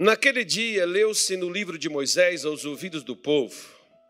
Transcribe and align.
Naquele 0.00 0.46
dia, 0.46 0.86
leu-se 0.86 1.36
no 1.36 1.50
livro 1.50 1.76
de 1.76 1.86
Moisés 1.90 2.46
aos 2.46 2.64
ouvidos 2.64 3.02
do 3.02 3.14
povo, 3.14 3.68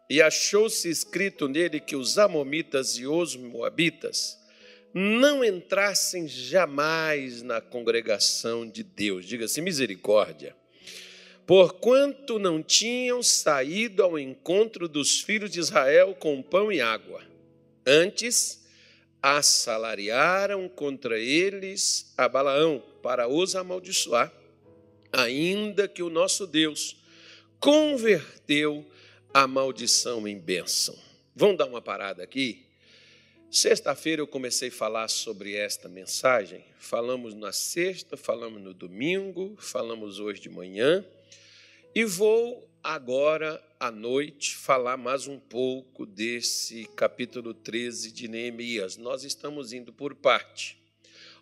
e 0.08 0.22
achou-se 0.22 0.88
escrito 0.88 1.48
nele 1.48 1.80
que 1.80 1.96
os 1.96 2.16
Amomitas 2.16 2.96
e 2.96 3.08
os 3.08 3.34
Moabitas 3.34 4.38
não 4.94 5.44
entrassem 5.44 6.28
jamais 6.28 7.42
na 7.42 7.60
congregação 7.60 8.64
de 8.64 8.84
Deus. 8.84 9.26
Diga-se 9.26 9.60
misericórdia. 9.60 10.54
Porquanto 11.44 12.38
não 12.38 12.62
tinham 12.62 13.20
saído 13.20 14.04
ao 14.04 14.16
encontro 14.16 14.86
dos 14.86 15.20
filhos 15.20 15.50
de 15.50 15.58
Israel 15.58 16.14
com 16.14 16.40
pão 16.40 16.70
e 16.70 16.80
água. 16.80 17.20
Antes, 17.84 18.64
assalariaram 19.20 20.68
contra 20.68 21.18
eles 21.18 22.14
a 22.16 22.28
Balaão 22.28 22.80
para 23.02 23.26
os 23.26 23.56
amaldiçoar 23.56 24.39
ainda 25.12 25.88
que 25.88 26.02
o 26.02 26.10
nosso 26.10 26.46
Deus 26.46 26.96
converteu 27.58 28.84
a 29.32 29.46
maldição 29.46 30.26
em 30.26 30.38
bênção. 30.38 30.96
Vamos 31.34 31.58
dar 31.58 31.66
uma 31.66 31.82
parada 31.82 32.22
aqui? 32.22 32.66
Sexta-feira 33.50 34.22
eu 34.22 34.26
comecei 34.26 34.68
a 34.68 34.72
falar 34.72 35.08
sobre 35.08 35.54
esta 35.54 35.88
mensagem. 35.88 36.64
Falamos 36.78 37.34
na 37.34 37.52
sexta, 37.52 38.16
falamos 38.16 38.62
no 38.62 38.72
domingo, 38.72 39.56
falamos 39.58 40.20
hoje 40.20 40.40
de 40.40 40.48
manhã. 40.48 41.04
E 41.94 42.04
vou 42.04 42.68
agora 42.82 43.62
à 43.78 43.90
noite 43.90 44.56
falar 44.56 44.96
mais 44.96 45.26
um 45.26 45.38
pouco 45.38 46.06
desse 46.06 46.84
capítulo 46.96 47.52
13 47.52 48.12
de 48.12 48.28
Neemias. 48.28 48.96
Nós 48.96 49.24
estamos 49.24 49.72
indo 49.72 49.92
por 49.92 50.14
parte. 50.14 50.79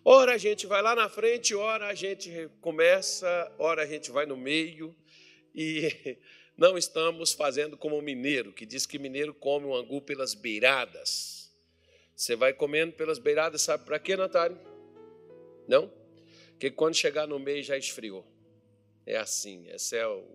Ora 0.03 0.33
a 0.33 0.37
gente 0.37 0.65
vai 0.65 0.81
lá 0.81 0.95
na 0.95 1.09
frente, 1.09 1.53
ora 1.53 1.87
a 1.87 1.93
gente 1.93 2.49
começa, 2.61 3.51
ora 3.59 3.83
a 3.83 3.85
gente 3.85 4.11
vai 4.11 4.25
no 4.25 4.37
meio 4.37 4.95
e 5.53 6.17
não 6.55 6.77
estamos 6.77 7.33
fazendo 7.33 7.75
como 7.75 7.97
o 7.97 8.01
mineiro, 8.01 8.53
que 8.53 8.65
diz 8.65 8.85
que 8.85 8.97
mineiro 8.97 9.33
come 9.33 9.65
o 9.65 9.75
angu 9.75 10.01
pelas 10.01 10.33
beiradas. 10.33 11.53
Você 12.15 12.35
vai 12.35 12.53
comendo 12.53 12.93
pelas 12.93 13.19
beiradas, 13.19 13.61
sabe 13.61 13.85
para 13.85 13.99
quê, 13.99 14.15
Natália? 14.15 14.57
Não? 15.67 15.91
Porque 16.51 16.71
quando 16.71 16.95
chegar 16.95 17.27
no 17.27 17.37
meio 17.37 17.61
já 17.61 17.77
esfriou. 17.77 18.25
É 19.05 19.17
assim, 19.17 19.67
esse 19.69 19.97
é 19.97 20.07
o, 20.07 20.25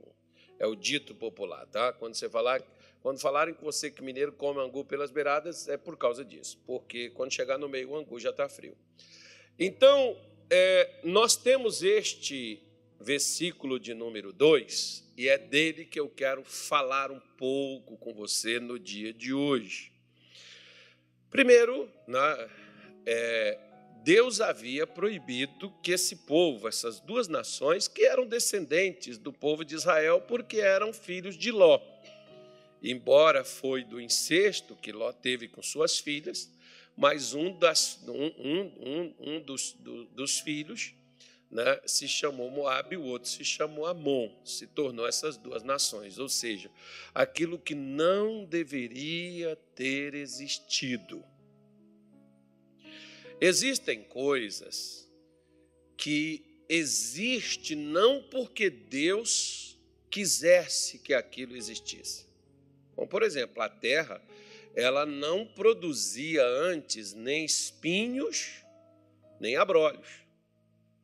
é 0.58 0.66
o 0.66 0.74
dito 0.74 1.14
popular, 1.14 1.66
tá? 1.66 1.92
Quando 1.92 2.14
você 2.14 2.28
falar, 2.28 2.62
quando 3.00 3.20
falarem 3.20 3.54
com 3.54 3.64
você 3.64 3.90
que 3.90 4.02
mineiro 4.02 4.32
come 4.32 4.60
angu 4.60 4.84
pelas 4.84 5.10
beiradas, 5.10 5.68
é 5.68 5.76
por 5.76 5.96
causa 5.96 6.24
disso, 6.24 6.60
porque 6.66 7.08
quando 7.10 7.32
chegar 7.32 7.56
no 7.56 7.68
meio 7.68 7.90
o 7.90 7.96
angu 7.96 8.18
já 8.20 8.30
está 8.30 8.48
frio. 8.48 8.76
Então, 9.58 10.16
é, 10.50 11.00
nós 11.04 11.36
temos 11.36 11.82
este 11.82 12.60
versículo 12.98 13.78
de 13.78 13.94
número 13.94 14.32
2, 14.32 15.12
e 15.16 15.28
é 15.28 15.38
dele 15.38 15.84
que 15.84 16.00
eu 16.00 16.08
quero 16.08 16.42
falar 16.42 17.12
um 17.12 17.20
pouco 17.36 17.96
com 17.96 18.12
você 18.12 18.58
no 18.58 18.78
dia 18.78 19.12
de 19.12 19.32
hoje. 19.32 19.92
Primeiro, 21.30 21.88
né, 22.08 22.50
é, 23.06 23.58
Deus 24.02 24.40
havia 24.40 24.88
proibido 24.88 25.72
que 25.82 25.92
esse 25.92 26.16
povo, 26.16 26.66
essas 26.66 26.98
duas 26.98 27.28
nações, 27.28 27.86
que 27.86 28.04
eram 28.04 28.26
descendentes 28.26 29.18
do 29.18 29.32
povo 29.32 29.64
de 29.64 29.76
Israel, 29.76 30.20
porque 30.20 30.58
eram 30.58 30.92
filhos 30.92 31.38
de 31.38 31.52
Ló. 31.52 31.80
Embora 32.82 33.44
foi 33.44 33.84
do 33.84 34.00
incesto 34.00 34.74
que 34.76 34.90
Ló 34.90 35.12
teve 35.12 35.46
com 35.46 35.62
suas 35.62 35.98
filhas, 35.98 36.50
mas 36.96 37.34
um, 37.34 37.56
das, 37.58 38.00
um, 38.06 38.26
um, 38.38 39.14
um 39.18 39.40
dos, 39.40 39.72
do, 39.72 40.04
dos 40.06 40.38
filhos 40.38 40.94
né, 41.50 41.80
se 41.86 42.08
chamou 42.08 42.50
Moab 42.50 42.92
e 42.92 42.98
o 42.98 43.04
outro 43.04 43.28
se 43.28 43.44
chamou 43.44 43.86
Amon, 43.86 44.30
se 44.44 44.66
tornou 44.66 45.06
essas 45.06 45.36
duas 45.36 45.62
nações, 45.62 46.18
ou 46.18 46.28
seja, 46.28 46.70
aquilo 47.14 47.58
que 47.58 47.74
não 47.74 48.44
deveria 48.44 49.56
ter 49.74 50.14
existido. 50.14 51.24
Existem 53.40 54.02
coisas 54.02 55.08
que 55.96 56.44
existe 56.68 57.74
não 57.74 58.22
porque 58.22 58.70
Deus 58.70 59.78
quisesse 60.10 60.98
que 60.98 61.12
aquilo 61.12 61.56
existisse. 61.56 62.26
Como, 62.94 63.06
por 63.08 63.22
exemplo, 63.22 63.62
a 63.62 63.68
terra 63.68 64.22
ela 64.74 65.06
não 65.06 65.46
produzia 65.46 66.44
antes 66.44 67.12
nem 67.12 67.44
espinhos, 67.44 68.64
nem 69.38 69.56
abrolhos. 69.56 70.08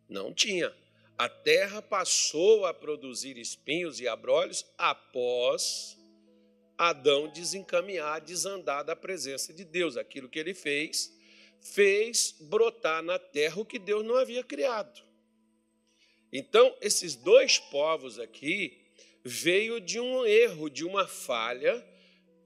Não 0.08 0.34
tinha. 0.34 0.74
A 1.16 1.28
terra 1.28 1.80
passou 1.80 2.66
a 2.66 2.74
produzir 2.74 3.36
espinhos 3.36 4.00
e 4.00 4.08
abrolhos 4.08 4.64
após 4.76 5.96
Adão 6.76 7.28
desencaminhar, 7.28 8.22
desandar 8.22 8.82
da 8.82 8.96
presença 8.96 9.52
de 9.52 9.64
Deus. 9.64 9.96
Aquilo 9.96 10.28
que 10.28 10.38
ele 10.38 10.54
fez, 10.54 11.14
fez 11.60 12.34
brotar 12.40 13.02
na 13.02 13.18
terra 13.18 13.60
o 13.60 13.66
que 13.66 13.78
Deus 13.78 14.04
não 14.04 14.16
havia 14.16 14.42
criado. 14.42 15.02
Então, 16.32 16.74
esses 16.80 17.14
dois 17.14 17.58
povos 17.58 18.18
aqui 18.18 18.80
veio 19.22 19.80
de 19.80 20.00
um 20.00 20.24
erro, 20.24 20.70
de 20.70 20.84
uma 20.84 21.06
falha 21.06 21.84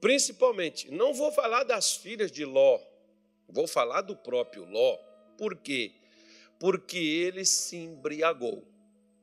Principalmente, 0.05 0.91
não 0.91 1.15
vou 1.15 1.31
falar 1.31 1.63
das 1.63 1.97
filhas 1.97 2.31
de 2.31 2.45
Ló, 2.45 2.79
vou 3.49 3.65
falar 3.67 4.01
do 4.01 4.15
próprio 4.15 4.63
Ló. 4.63 4.99
Por 5.35 5.57
quê? 5.57 5.93
Porque 6.59 6.99
ele 6.99 7.43
se 7.43 7.75
embriagou. 7.77 8.63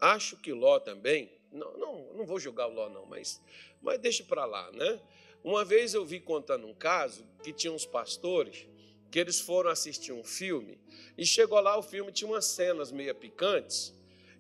Acho 0.01 0.37
que 0.37 0.53
Ló 0.53 0.81
também, 0.81 1.31
não, 1.53 1.79
não, 1.79 2.15
não 2.15 2.27
vou 2.27 2.41
julgar 2.41 2.67
o 2.67 2.73
Ló 2.73 2.89
não, 2.89 3.07
mas, 3.07 3.41
mas 3.81 4.01
deixe 4.01 4.25
para 4.25 4.45
lá, 4.45 4.73
né? 4.73 5.01
Uma 5.45 5.65
vez 5.65 5.95
eu 5.95 6.05
vi 6.05 6.19
contando 6.19 6.67
um 6.67 6.75
caso 6.75 7.25
que 7.45 7.53
tinha 7.53 7.73
uns 7.73 7.87
pastores 7.87 8.67
que 9.09 9.21
eles 9.21 9.39
foram 9.39 9.71
assistir 9.71 10.11
um 10.11 10.25
filme 10.25 10.81
e 11.17 11.25
chegou 11.25 11.61
lá 11.61 11.79
o 11.79 11.83
filme 11.85 12.11
tinha 12.11 12.29
umas 12.29 12.47
cenas 12.47 12.91
meio 12.91 13.15
picantes 13.15 13.95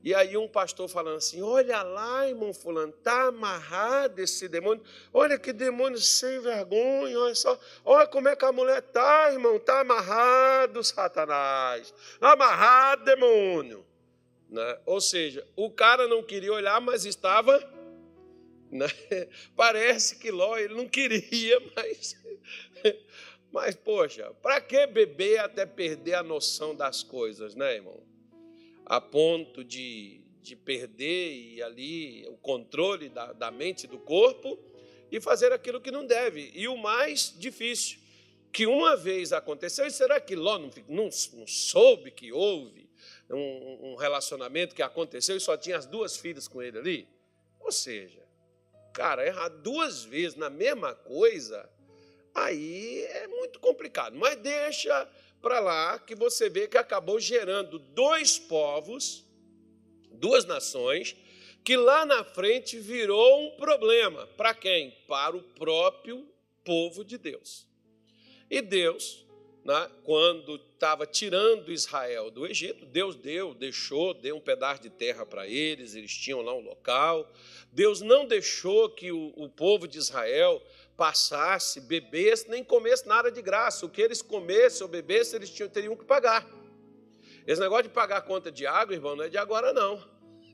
e 0.04 0.12
aí 0.14 0.36
um 0.36 0.48
pastor 0.48 0.88
falando 0.88 1.18
assim: 1.18 1.42
olha 1.42 1.82
lá, 1.82 2.28
irmão 2.28 2.52
fulano, 2.52 2.92
está 2.92 3.28
amarrado 3.28 4.20
esse 4.20 4.48
demônio. 4.48 4.82
Olha 5.12 5.38
que 5.38 5.52
demônio 5.52 5.98
sem 5.98 6.40
vergonha, 6.40 7.18
olha 7.18 7.34
só. 7.34 7.58
Olha 7.84 8.06
como 8.06 8.28
é 8.28 8.34
que 8.34 8.44
a 8.44 8.50
mulher 8.50 8.78
está, 8.78 9.32
irmão. 9.32 9.56
Está 9.56 9.80
amarrado, 9.80 10.82
Satanás. 10.82 11.94
Amarrado, 12.20 13.04
demônio. 13.04 13.86
Né? 14.50 14.78
Ou 14.84 15.00
seja, 15.00 15.46
o 15.54 15.70
cara 15.70 16.08
não 16.08 16.22
queria 16.22 16.52
olhar, 16.52 16.80
mas 16.80 17.04
estava. 17.04 17.58
Né? 18.70 18.88
Parece 19.54 20.16
que 20.16 20.32
Ló 20.32 20.58
ele 20.58 20.74
não 20.74 20.88
queria, 20.88 21.60
mas. 21.76 22.20
Mas, 23.52 23.76
poxa, 23.76 24.32
para 24.42 24.60
que 24.62 24.86
beber 24.86 25.38
até 25.38 25.66
perder 25.66 26.14
a 26.14 26.22
noção 26.22 26.74
das 26.74 27.02
coisas, 27.02 27.54
né, 27.54 27.74
irmão? 27.74 28.11
A 28.87 29.00
ponto 29.00 29.65
de, 29.65 30.20
de 30.41 30.56
perder 30.56 31.32
e 31.32 31.62
ali 31.62 32.26
o 32.28 32.37
controle 32.37 33.09
da, 33.09 33.32
da 33.32 33.50
mente 33.50 33.87
do 33.87 33.98
corpo 33.98 34.59
e 35.10 35.20
fazer 35.20 35.53
aquilo 35.53 35.81
que 35.81 35.91
não 35.91 36.06
deve. 36.06 36.50
E 36.54 36.66
o 36.66 36.76
mais 36.76 37.34
difícil, 37.38 37.98
que 38.53 38.66
uma 38.66 38.97
vez 38.97 39.32
aconteceu, 39.32 39.87
e 39.87 39.91
será 39.91 40.20
que 40.20 40.34
Ló 40.34 40.59
não, 40.59 40.70
não, 40.88 41.09
não 41.34 41.47
soube 41.47 42.10
que 42.10 42.32
houve 42.32 42.91
um, 43.31 43.93
um, 43.93 43.94
relacionamento 43.94 44.75
que 44.75 44.82
aconteceu 44.82 45.37
e 45.37 45.41
só 45.41 45.56
tinha 45.56 45.76
as 45.76 45.87
duas 45.87 46.16
filhas 46.16 46.49
com 46.49 46.62
ele 46.62 46.78
ali? 46.78 47.09
Ou 47.60 47.72
seja, 47.72 48.22
cara, 48.93 49.26
errar 49.26 49.49
duas 49.49 50.04
vezes 50.04 50.37
na 50.37 50.50
mesma 50.50 50.94
coisa, 50.94 51.69
aí 52.34 53.04
é 53.04 53.26
muito 53.26 53.59
complicado. 53.59 54.16
Mas 54.16 54.37
deixa 54.37 55.09
para 55.42 55.58
lá 55.58 55.98
que 55.98 56.14
você 56.14 56.48
vê 56.48 56.69
que 56.69 56.78
acabou 56.78 57.19
gerando 57.19 57.78
dois 57.78 58.38
povos, 58.38 59.26
duas 60.12 60.44
nações, 60.44 61.16
que 61.64 61.76
lá 61.76 62.06
na 62.06 62.25
frente 62.25 62.78
virou 62.78 63.46
um 63.46 63.56
problema. 63.56 64.26
Para 64.28 64.55
quem? 64.55 64.96
Para 65.06 65.37
o 65.37 65.43
próprio 65.43 66.26
povo 66.64 67.05
de 67.05 67.19
Deus. 67.19 67.66
E 68.49 68.62
Deus, 68.62 69.26
né, 69.64 69.90
quando 70.05 70.56
estava 70.56 71.06
tirando 71.06 71.72
Israel 71.72 72.31
do 72.31 72.46
Egito, 72.46 72.87
Deus 72.87 73.16
deu, 73.16 73.55
deixou, 73.55 74.14
deu 74.14 74.37
um 74.37 74.40
pedaço 74.40 74.82
de 74.82 74.90
terra 74.90 75.26
para 75.26 75.46
eles, 75.46 75.94
eles 75.94 76.14
tinham 76.14 76.40
lá 76.40 76.55
um 76.55 76.61
local. 76.61 77.31
Deus 77.72 78.00
não 78.00 78.26
deixou 78.26 78.90
que 78.90 79.11
o, 79.11 79.32
o 79.37 79.49
povo 79.49 79.88
de 79.88 79.99
Israel 79.99 80.62
passasse, 80.96 81.80
bebesse, 81.80 82.48
nem 82.48 82.62
comesse 82.62 83.06
nada 83.06 83.30
de 83.30 83.40
graça. 83.42 83.86
O 83.86 83.88
que 83.88 84.00
eles 84.00 84.22
comessem 84.22 84.82
ou 84.82 84.88
bebessem, 84.88 85.36
eles 85.36 85.50
tinham, 85.50 85.68
teriam 85.68 85.96
que 85.96 86.04
pagar. 86.04 86.46
Esse 87.46 87.60
negócio 87.60 87.84
de 87.84 87.90
pagar 87.90 88.18
a 88.18 88.22
conta 88.22 88.52
de 88.52 88.66
água, 88.66 88.94
irmão, 88.94 89.16
não 89.16 89.24
é 89.24 89.28
de 89.28 89.38
agora, 89.38 89.72
não. 89.72 90.02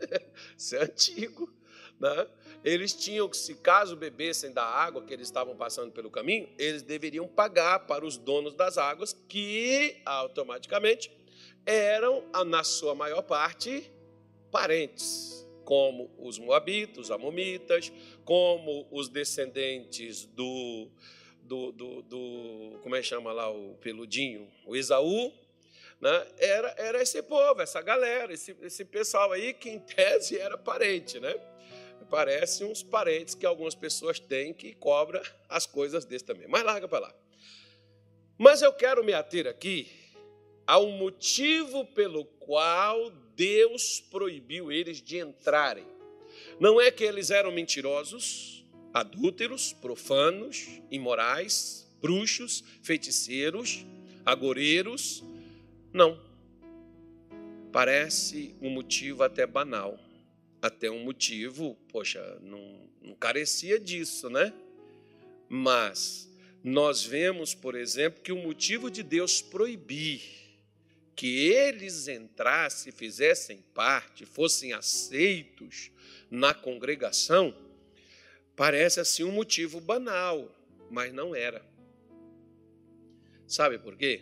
Isso 0.56 0.76
é 0.76 0.84
antigo. 0.84 1.52
Né? 2.00 2.26
Eles 2.64 2.94
tinham 2.94 3.28
que, 3.28 3.36
se 3.36 3.56
caso 3.56 3.96
bebessem 3.96 4.52
da 4.52 4.64
água 4.64 5.02
que 5.02 5.12
eles 5.12 5.28
estavam 5.28 5.56
passando 5.56 5.92
pelo 5.92 6.10
caminho, 6.10 6.48
eles 6.58 6.82
deveriam 6.82 7.26
pagar 7.26 7.80
para 7.80 8.04
os 8.04 8.16
donos 8.16 8.54
das 8.54 8.78
águas, 8.78 9.12
que 9.28 10.00
automaticamente 10.04 11.10
eram, 11.66 12.24
na 12.46 12.64
sua 12.64 12.94
maior 12.94 13.22
parte, 13.22 13.92
parentes, 14.50 15.46
como 15.68 16.10
os 16.16 16.38
moabitas, 16.38 17.10
amomitas, 17.10 17.92
como 18.24 18.88
os 18.90 19.10
descendentes 19.10 20.24
do, 20.24 20.88
do, 21.42 21.72
do, 21.72 22.02
do 22.04 22.78
como 22.82 22.96
é 22.96 23.02
que 23.02 23.06
chama 23.06 23.34
lá 23.34 23.50
o 23.50 23.74
peludinho, 23.74 24.50
o 24.64 24.74
Esaú, 24.74 25.30
né? 26.00 26.26
era, 26.38 26.74
era 26.78 27.02
esse 27.02 27.22
povo, 27.22 27.60
essa 27.60 27.82
galera, 27.82 28.32
esse, 28.32 28.56
esse 28.62 28.82
pessoal 28.82 29.30
aí 29.30 29.52
que 29.52 29.68
em 29.68 29.78
tese 29.78 30.38
era 30.38 30.56
parente, 30.56 31.20
né? 31.20 31.34
Parece 32.08 32.64
uns 32.64 32.82
parentes 32.82 33.34
que 33.34 33.44
algumas 33.44 33.74
pessoas 33.74 34.18
têm 34.18 34.54
que 34.54 34.74
cobra 34.74 35.20
as 35.50 35.66
coisas 35.66 36.06
desse 36.06 36.24
também. 36.24 36.48
Mas 36.48 36.64
larga 36.64 36.88
para 36.88 37.08
lá. 37.08 37.14
Mas 38.38 38.62
eu 38.62 38.72
quero 38.72 39.04
me 39.04 39.12
ater 39.12 39.46
aqui 39.46 39.86
ao 40.66 40.86
motivo 40.86 41.84
pelo 41.84 42.24
qual 42.24 43.12
Deus 43.38 44.00
proibiu 44.00 44.72
eles 44.72 45.00
de 45.00 45.16
entrarem. 45.18 45.86
Não 46.58 46.80
é 46.80 46.90
que 46.90 47.04
eles 47.04 47.30
eram 47.30 47.52
mentirosos, 47.52 48.64
adúlteros, 48.92 49.72
profanos, 49.72 50.66
imorais, 50.90 51.88
bruxos, 52.02 52.64
feiticeiros, 52.82 53.86
agoreiros. 54.26 55.22
Não. 55.92 56.20
Parece 57.70 58.56
um 58.60 58.70
motivo 58.70 59.22
até 59.22 59.46
banal. 59.46 59.96
Até 60.60 60.90
um 60.90 61.04
motivo, 61.04 61.76
poxa, 61.92 62.40
não, 62.42 62.90
não 63.00 63.14
carecia 63.14 63.78
disso, 63.78 64.28
né? 64.28 64.52
Mas 65.48 66.28
nós 66.64 67.04
vemos, 67.04 67.54
por 67.54 67.76
exemplo, 67.76 68.20
que 68.20 68.32
o 68.32 68.42
motivo 68.42 68.90
de 68.90 69.04
Deus 69.04 69.40
proibir 69.40 70.47
que 71.18 71.48
eles 71.48 72.06
entrassem, 72.06 72.92
fizessem 72.92 73.60
parte, 73.74 74.24
fossem 74.24 74.72
aceitos 74.72 75.90
na 76.30 76.54
congregação, 76.54 77.52
parece 78.54 79.00
assim 79.00 79.24
um 79.24 79.32
motivo 79.32 79.80
banal, 79.80 80.48
mas 80.88 81.12
não 81.12 81.34
era. 81.34 81.60
Sabe 83.48 83.80
por 83.80 83.96
quê? 83.96 84.20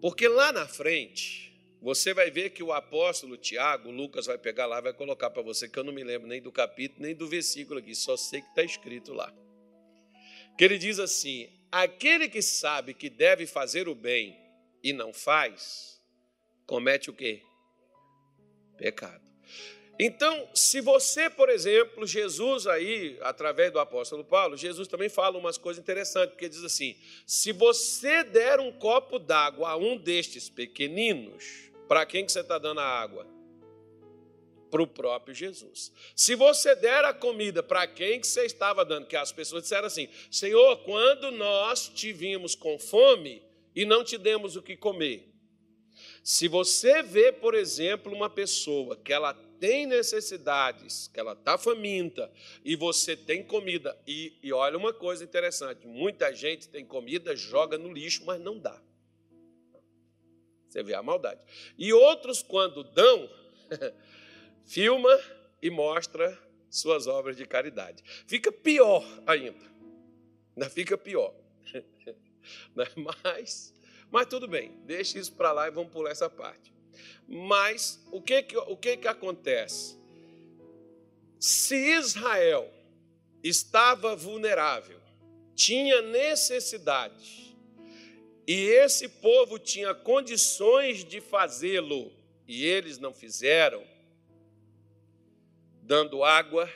Porque 0.00 0.26
lá 0.26 0.50
na 0.50 0.66
frente, 0.66 1.56
você 1.80 2.12
vai 2.12 2.32
ver 2.32 2.50
que 2.50 2.64
o 2.64 2.72
apóstolo 2.72 3.36
Tiago, 3.36 3.92
Lucas 3.92 4.26
vai 4.26 4.38
pegar 4.38 4.66
lá, 4.66 4.80
vai 4.80 4.92
colocar 4.92 5.30
para 5.30 5.40
você, 5.40 5.68
que 5.68 5.78
eu 5.78 5.84
não 5.84 5.92
me 5.92 6.02
lembro 6.02 6.26
nem 6.26 6.42
do 6.42 6.50
capítulo, 6.50 7.02
nem 7.02 7.14
do 7.14 7.28
versículo 7.28 7.78
aqui, 7.78 7.94
só 7.94 8.16
sei 8.16 8.40
que 8.40 8.48
está 8.48 8.64
escrito 8.64 9.12
lá. 9.12 9.32
Que 10.58 10.64
ele 10.64 10.78
diz 10.78 10.98
assim: 10.98 11.48
aquele 11.70 12.28
que 12.28 12.42
sabe 12.42 12.92
que 12.92 13.08
deve 13.08 13.46
fazer 13.46 13.88
o 13.88 13.94
bem 13.94 14.49
e 14.82 14.92
não 14.92 15.12
faz, 15.12 16.00
comete 16.66 17.10
o 17.10 17.12
quê? 17.12 17.42
Pecado. 18.76 19.30
Então, 20.02 20.48
se 20.54 20.80
você, 20.80 21.28
por 21.28 21.50
exemplo, 21.50 22.06
Jesus 22.06 22.66
aí, 22.66 23.18
através 23.20 23.70
do 23.70 23.78
apóstolo 23.78 24.24
Paulo, 24.24 24.56
Jesus 24.56 24.88
também 24.88 25.10
fala 25.10 25.36
umas 25.36 25.58
coisas 25.58 25.78
interessantes, 25.78 26.30
porque 26.30 26.48
diz 26.48 26.64
assim: 26.64 26.96
se 27.26 27.52
você 27.52 28.24
der 28.24 28.60
um 28.60 28.72
copo 28.72 29.18
d'água 29.18 29.68
a 29.68 29.76
um 29.76 29.98
destes 29.98 30.48
pequeninos, 30.48 31.70
para 31.86 32.06
quem 32.06 32.24
que 32.24 32.32
você 32.32 32.40
está 32.40 32.56
dando 32.56 32.80
a 32.80 32.86
água? 32.86 33.26
Para 34.70 34.80
o 34.80 34.86
próprio 34.86 35.34
Jesus. 35.34 35.92
Se 36.16 36.34
você 36.34 36.74
der 36.74 37.04
a 37.04 37.12
comida 37.12 37.62
para 37.62 37.86
quem 37.86 38.20
que 38.20 38.26
você 38.26 38.46
estava 38.46 38.86
dando, 38.86 39.06
que 39.06 39.16
as 39.16 39.32
pessoas 39.32 39.64
disseram 39.64 39.86
assim: 39.86 40.08
Senhor, 40.30 40.78
quando 40.78 41.30
nós 41.30 41.90
te 41.90 42.10
vimos 42.10 42.54
com 42.54 42.78
fome, 42.78 43.42
e 43.74 43.84
não 43.84 44.04
te 44.04 44.18
demos 44.18 44.56
o 44.56 44.62
que 44.62 44.76
comer. 44.76 45.30
Se 46.22 46.48
você 46.48 47.02
vê, 47.02 47.32
por 47.32 47.54
exemplo, 47.54 48.12
uma 48.12 48.30
pessoa 48.30 48.96
que 48.96 49.12
ela 49.12 49.34
tem 49.58 49.86
necessidades, 49.86 51.08
que 51.08 51.20
ela 51.20 51.32
está 51.32 51.58
faminta, 51.58 52.30
e 52.64 52.74
você 52.74 53.16
tem 53.16 53.42
comida, 53.44 53.96
e, 54.06 54.38
e 54.42 54.52
olha 54.52 54.78
uma 54.78 54.92
coisa 54.92 55.22
interessante: 55.22 55.86
muita 55.86 56.34
gente 56.34 56.68
tem 56.68 56.84
comida, 56.84 57.36
joga 57.36 57.76
no 57.76 57.92
lixo, 57.92 58.24
mas 58.24 58.40
não 58.40 58.58
dá. 58.58 58.80
Você 60.68 60.82
vê 60.82 60.94
a 60.94 61.02
maldade. 61.02 61.40
E 61.76 61.92
outros, 61.92 62.42
quando 62.42 62.84
dão, 62.84 63.28
filma 64.64 65.20
e 65.60 65.68
mostra 65.68 66.38
suas 66.70 67.06
obras 67.06 67.36
de 67.36 67.44
caridade. 67.44 68.02
Fica 68.26 68.52
pior 68.52 69.04
ainda. 69.26 69.68
Ainda 70.56 70.70
fica 70.70 70.96
pior. 70.96 71.34
Né? 72.74 72.86
Mas, 72.96 73.74
mas 74.10 74.26
tudo 74.26 74.46
bem, 74.46 74.72
deixa 74.84 75.18
isso 75.18 75.32
para 75.32 75.52
lá 75.52 75.68
e 75.68 75.70
vamos 75.70 75.92
pular 75.92 76.10
essa 76.10 76.28
parte. 76.28 76.72
Mas 77.26 78.04
o 78.10 78.20
que, 78.20 78.42
que, 78.42 78.56
o 78.56 78.76
que, 78.76 78.96
que 78.96 79.08
acontece? 79.08 79.98
Se 81.38 81.76
Israel 81.76 82.70
estava 83.42 84.14
vulnerável, 84.14 85.00
tinha 85.54 86.02
necessidade, 86.02 87.56
e 88.46 88.66
esse 88.66 89.08
povo 89.08 89.58
tinha 89.58 89.94
condições 89.94 91.04
de 91.04 91.20
fazê-lo, 91.20 92.12
e 92.46 92.66
eles 92.66 92.98
não 92.98 93.14
fizeram, 93.14 93.84
dando 95.82 96.24
água, 96.24 96.68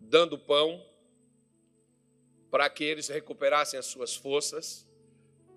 dando 0.00 0.38
pão, 0.38 0.84
para 2.50 2.68
que 2.70 2.84
eles 2.84 3.08
recuperassem 3.08 3.78
as 3.78 3.86
suas 3.86 4.14
forças, 4.14 4.86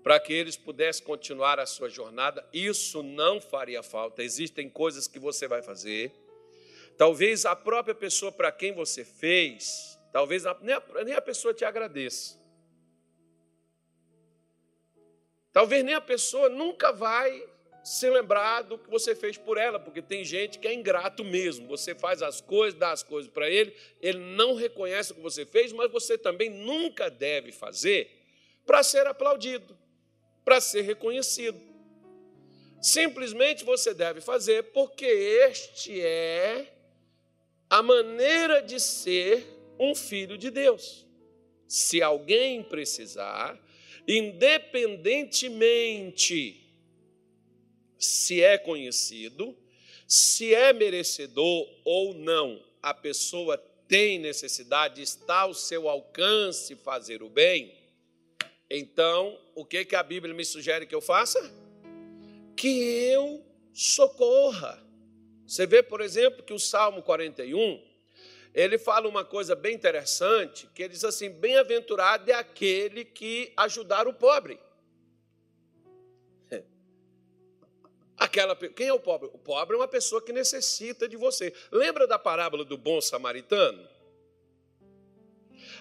para 0.04 0.20
que 0.20 0.34
eles 0.34 0.58
pudessem 0.58 1.06
continuar 1.06 1.60
a 1.60 1.66
sua 1.66 1.90
jornada. 1.90 2.48
Isso 2.52 3.04
não 3.04 3.40
faria 3.40 3.84
falta. 3.84 4.24
Existem 4.24 4.70
coisas 4.70 5.08
que 5.08 5.20
você 5.20 5.48
vai 5.48 5.62
fazer. 5.62 6.12
Talvez 6.98 7.46
a 7.46 7.56
própria 7.56 7.96
pessoa 7.96 8.32
para 8.32 8.52
quem 8.52 8.74
você 8.74 9.06
fez, 9.06 9.98
talvez 10.12 10.44
nem 10.62 11.14
a, 11.14 11.22
pessoa 11.22 11.54
te 11.54 11.64
agradeça. 11.64 12.40
Talvez 15.52 15.84
nem 15.84 15.94
a 15.94 16.02
pessoa 16.02 16.50
nunca 16.50 16.92
vai 16.92 17.44
se 17.83 18.10
lembrar 18.10 18.62
do 18.62 18.78
que 18.78 18.89
você 18.89 19.16
fez 19.16 19.38
por 19.38 19.57
ela, 19.57 19.80
porque 19.80 20.01
tem 20.01 20.24
gente 20.24 20.60
que 20.60 20.68
é 20.68 20.74
ingrato 20.74 21.24
mesmo. 21.24 21.68
Você 21.68 21.95
faz 21.95 22.22
as 22.22 22.39
coisas, 22.39 22.80
dá 22.80 22.92
as 22.92 23.01
coisas 23.01 23.31
para 23.31 23.50
ele, 23.50 23.75
ele 24.00 24.19
não 24.19 24.54
reconhece 24.54 25.12
o 25.12 25.16
que 25.16 25.22
você 25.22 25.45
fez, 25.45 25.74
mas 25.74 25.92
você 25.92 26.18
também 26.18 26.50
nunca 26.50 27.10
deve 27.10 27.51
fazer 27.51 28.10
para 28.66 28.83
ser 28.83 29.07
aplaudido, 29.07 29.75
para 30.45 30.62
ser 30.62 30.81
reconhecido. 30.81 31.60
Simplesmente 32.81 33.63
você 33.63 33.94
deve 33.94 34.22
fazer 34.22 34.63
porque 34.72 35.06
este 35.06 36.01
é 36.01 36.74
a 37.69 37.81
maneira 37.81 38.62
de 38.62 38.78
ser 38.80 39.45
um 39.80 39.95
filho 39.95 40.38
de 40.38 40.50
Deus. 40.50 41.07
Se 41.68 42.02
alguém 42.02 42.64
precisar, 42.64 43.57
independentemente 44.07 46.60
se 48.02 48.42
é 48.42 48.58
conhecido, 48.58 49.56
se 50.08 50.54
é 50.54 50.74
merecedor 50.74 51.70
ou 51.86 52.14
não, 52.14 52.62
a 52.81 52.94
pessoa 52.94 53.58
tem 53.88 54.18
necessidade, 54.18 55.02
está 55.02 55.42
ao 55.42 55.54
seu 55.54 55.88
alcance 55.88 56.76
fazer 56.76 57.22
o 57.22 57.30
bem, 57.30 57.74
então 58.70 59.38
o 59.54 59.64
que, 59.64 59.86
que 59.86 59.96
a 59.96 60.02
Bíblia 60.02 60.34
me 60.34 60.44
sugere 60.44 60.88
que 60.88 60.96
eu 60.96 61.02
faça? 61.02 61.40
Que 62.56 62.68
eu 62.68 63.46
socorra. 63.74 64.81
Você 65.46 65.68
vê, 65.68 65.84
por 65.84 66.02
exemplo, 66.02 66.42
que 66.42 66.54
o 66.54 66.60
Salmo 66.60 67.04
41, 67.04 67.84
ele 68.54 68.78
fala 68.78 69.08
uma 69.08 69.26
coisa 69.26 69.56
bem 69.56 69.76
interessante, 69.76 70.68
que 70.74 70.84
ele 70.84 70.94
diz 70.94 71.04
assim: 71.04 71.30
bem-aventurado 71.30 72.31
é 72.31 72.34
aquele 72.34 73.06
que 73.06 73.52
ajudar 73.58 74.08
o 74.08 74.14
pobre. 74.14 74.58
Aquela, 78.21 78.56
quem 78.56 78.87
é 78.87 78.94
o 78.94 78.99
pobre? 78.99 79.31
O 79.33 79.37
pobre 79.40 79.75
é 79.75 79.80
uma 79.80 79.87
pessoa 79.87 80.21
que 80.21 80.31
necessita 80.31 81.09
de 81.09 81.18
você. 81.18 81.51
Lembra 81.71 82.06
da 82.06 82.19
parábola 82.19 82.63
do 82.63 82.78
bom 82.78 83.01
samaritano? 83.01 83.90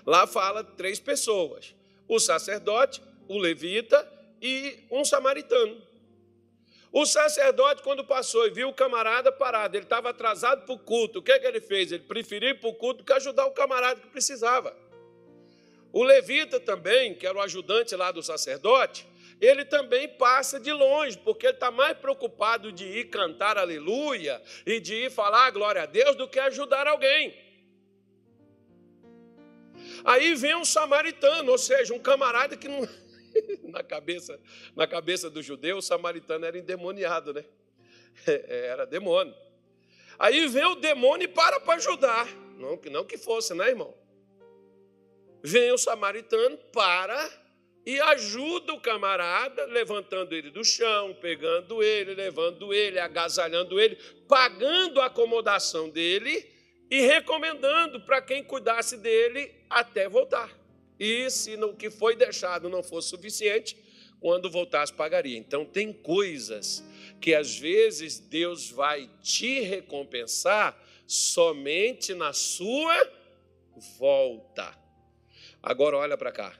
Lá 0.06 0.26
fala 0.26 0.64
três 0.64 0.98
pessoas: 0.98 1.74
o 2.08 2.18
sacerdote, 2.18 3.02
o 3.28 3.36
levita 3.36 4.10
e 4.40 4.86
um 4.90 5.04
samaritano. 5.04 5.82
O 6.90 7.04
sacerdote, 7.04 7.82
quando 7.82 8.06
passou 8.06 8.46
e 8.46 8.50
viu 8.50 8.70
o 8.70 8.74
camarada 8.74 9.30
parado, 9.30 9.76
ele 9.76 9.84
estava 9.84 10.08
atrasado 10.08 10.64
para 10.64 10.74
o 10.74 10.78
culto, 10.78 11.18
o 11.18 11.22
que, 11.22 11.32
é 11.32 11.38
que 11.38 11.46
ele 11.46 11.60
fez? 11.60 11.92
Ele 11.92 12.04
preferiu 12.04 12.48
ir 12.48 12.58
para 12.58 12.70
o 12.70 12.74
culto 12.74 13.04
que 13.04 13.12
ajudar 13.12 13.44
o 13.44 13.52
camarada 13.52 14.00
que 14.00 14.08
precisava. 14.08 14.74
O 15.92 16.02
levita 16.02 16.58
também, 16.58 17.14
que 17.14 17.26
era 17.26 17.36
o 17.36 17.42
ajudante 17.42 17.94
lá 17.94 18.10
do 18.10 18.22
sacerdote, 18.22 19.09
ele 19.40 19.64
também 19.64 20.06
passa 20.06 20.60
de 20.60 20.72
longe, 20.72 21.16
porque 21.18 21.46
ele 21.46 21.54
está 21.54 21.70
mais 21.70 21.96
preocupado 21.96 22.70
de 22.70 22.84
ir 22.84 23.04
cantar 23.04 23.56
aleluia 23.56 24.40
e 24.66 24.78
de 24.78 25.06
ir 25.06 25.10
falar 25.10 25.50
glória 25.50 25.82
a 25.82 25.86
Deus 25.86 26.14
do 26.14 26.28
que 26.28 26.38
ajudar 26.38 26.86
alguém. 26.86 27.34
Aí 30.04 30.34
vem 30.34 30.54
um 30.54 30.64
samaritano, 30.64 31.50
ou 31.50 31.58
seja, 31.58 31.94
um 31.94 31.98
camarada 31.98 32.56
que 32.56 32.68
não. 32.68 32.86
na, 33.68 33.82
cabeça, 33.82 34.38
na 34.76 34.86
cabeça 34.86 35.30
do 35.30 35.42
judeu, 35.42 35.78
o 35.78 35.82
samaritano 35.82 36.44
era 36.44 36.58
endemoniado, 36.58 37.32
né? 37.32 37.44
Era 38.26 38.84
demônio. 38.84 39.34
Aí 40.18 40.46
vem 40.48 40.64
o 40.64 40.74
demônio 40.74 41.24
e 41.24 41.28
para 41.28 41.60
para 41.60 41.74
ajudar. 41.74 42.28
Não, 42.58 42.78
não 42.90 43.04
que 43.04 43.16
fosse, 43.16 43.54
né, 43.54 43.68
irmão? 43.68 43.94
Vem 45.42 45.72
o 45.72 45.78
samaritano, 45.78 46.58
para 46.72 47.30
e 47.90 48.00
ajuda 48.00 48.72
o 48.72 48.80
camarada, 48.80 49.64
levantando 49.64 50.32
ele 50.32 50.48
do 50.48 50.64
chão, 50.64 51.12
pegando 51.20 51.82
ele, 51.82 52.14
levando 52.14 52.72
ele, 52.72 53.00
agasalhando 53.00 53.80
ele, 53.80 53.96
pagando 54.28 55.00
a 55.00 55.06
acomodação 55.06 55.90
dele 55.90 56.48
e 56.88 57.00
recomendando 57.00 58.00
para 58.02 58.22
quem 58.22 58.44
cuidasse 58.44 58.96
dele 58.96 59.52
até 59.68 60.08
voltar. 60.08 60.56
E 61.00 61.28
se 61.30 61.56
o 61.56 61.74
que 61.74 61.90
foi 61.90 62.14
deixado 62.14 62.68
não 62.68 62.80
fosse 62.80 63.08
suficiente, 63.08 63.76
quando 64.20 64.48
voltasse 64.48 64.92
pagaria. 64.92 65.36
Então 65.36 65.64
tem 65.64 65.92
coisas 65.92 66.84
que 67.20 67.34
às 67.34 67.58
vezes 67.58 68.20
Deus 68.20 68.70
vai 68.70 69.10
te 69.20 69.62
recompensar 69.62 70.80
somente 71.08 72.14
na 72.14 72.32
sua 72.32 72.94
volta. 73.98 74.78
Agora 75.60 75.96
olha 75.96 76.16
para 76.16 76.30
cá. 76.30 76.59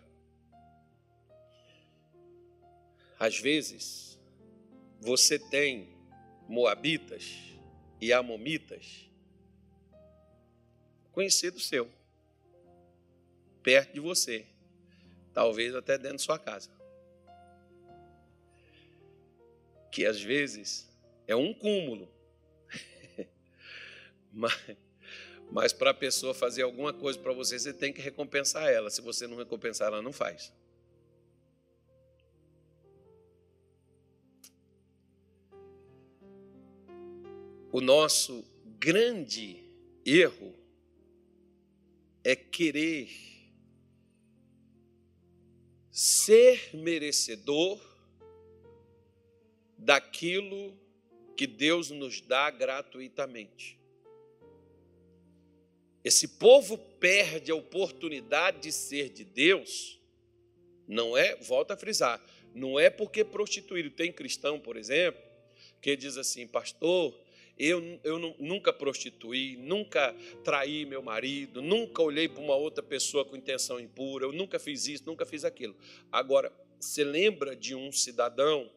Às 3.20 3.38
vezes 3.38 4.18
você 4.98 5.38
tem 5.38 5.94
moabitas 6.48 7.52
e 8.00 8.14
amomitas 8.14 9.10
conhecido 11.12 11.60
seu, 11.60 11.90
perto 13.62 13.92
de 13.92 14.00
você, 14.00 14.46
talvez 15.34 15.74
até 15.74 15.98
dentro 15.98 16.16
de 16.16 16.22
sua 16.22 16.38
casa. 16.38 16.70
Que 19.92 20.06
às 20.06 20.22
vezes 20.22 20.88
é 21.26 21.36
um 21.36 21.52
cúmulo, 21.52 22.10
mas, 24.32 24.76
mas 25.50 25.72
para 25.74 25.90
a 25.90 25.94
pessoa 25.94 26.32
fazer 26.32 26.62
alguma 26.62 26.94
coisa 26.94 27.18
para 27.18 27.34
você, 27.34 27.58
você 27.58 27.74
tem 27.74 27.92
que 27.92 28.00
recompensar 28.00 28.70
ela. 28.70 28.88
Se 28.88 29.02
você 29.02 29.26
não 29.26 29.36
recompensar, 29.36 29.88
ela 29.88 30.00
não 30.00 30.12
faz. 30.12 30.50
O 37.72 37.80
nosso 37.80 38.44
grande 38.78 39.64
erro 40.04 40.52
é 42.24 42.34
querer 42.34 43.08
ser 45.90 46.74
merecedor 46.74 47.80
daquilo 49.78 50.76
que 51.36 51.46
Deus 51.46 51.90
nos 51.90 52.20
dá 52.20 52.50
gratuitamente. 52.50 53.78
Esse 56.02 56.26
povo 56.26 56.76
perde 56.76 57.52
a 57.52 57.54
oportunidade 57.54 58.62
de 58.62 58.72
ser 58.72 59.10
de 59.10 59.24
Deus, 59.24 60.00
não 60.88 61.16
é, 61.16 61.36
volta 61.36 61.74
a 61.74 61.76
frisar, 61.76 62.20
não 62.54 62.80
é 62.80 62.90
porque 62.90 63.24
prostituído. 63.24 63.90
Tem 63.90 64.12
cristão, 64.12 64.58
por 64.58 64.76
exemplo, 64.76 65.22
que 65.80 65.94
diz 65.96 66.16
assim, 66.16 66.46
pastor, 66.46 67.14
eu, 67.60 68.00
eu 68.02 68.18
nunca 68.38 68.72
prostituí, 68.72 69.56
nunca 69.58 70.14
traí 70.42 70.86
meu 70.86 71.02
marido, 71.02 71.60
nunca 71.60 72.02
olhei 72.02 72.28
para 72.28 72.42
uma 72.42 72.54
outra 72.54 72.82
pessoa 72.82 73.24
com 73.24 73.36
intenção 73.36 73.78
impura, 73.78 74.24
eu 74.24 74.32
nunca 74.32 74.58
fiz 74.58 74.86
isso, 74.86 75.04
nunca 75.06 75.26
fiz 75.26 75.44
aquilo. 75.44 75.76
Agora, 76.10 76.50
você 76.78 77.04
lembra 77.04 77.54
de 77.54 77.74
um 77.74 77.92
cidadão, 77.92 78.70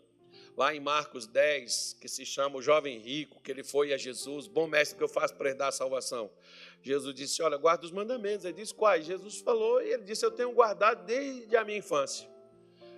lá 0.58 0.76
em 0.76 0.80
Marcos 0.80 1.26
10, 1.26 1.98
que 2.02 2.10
se 2.10 2.26
chama 2.26 2.58
o 2.58 2.62
jovem 2.62 3.00
rico, 3.00 3.42
que 3.42 3.50
ele 3.50 3.64
foi 3.64 3.94
a 3.94 3.98
Jesus, 3.98 4.48
bom 4.48 4.68
mestre, 4.68 4.98
que 4.98 5.04
eu 5.04 5.08
faço 5.08 5.34
para 5.36 5.50
herdar 5.50 5.70
a 5.70 5.72
salvação? 5.72 6.30
Jesus 6.82 7.16
disse: 7.16 7.42
Olha, 7.42 7.56
guarda 7.56 7.86
os 7.86 7.92
mandamentos. 7.92 8.46
Ele 8.46 8.54
disse: 8.54 8.74
Quais? 8.74 9.06
Jesus 9.06 9.38
falou 9.40 9.82
e 9.82 9.94
ele 9.94 10.04
disse: 10.04 10.26
Eu 10.26 10.32
tenho 10.32 10.52
guardado 10.52 11.06
desde 11.06 11.56
a 11.56 11.64
minha 11.64 11.78
infância. 11.78 12.28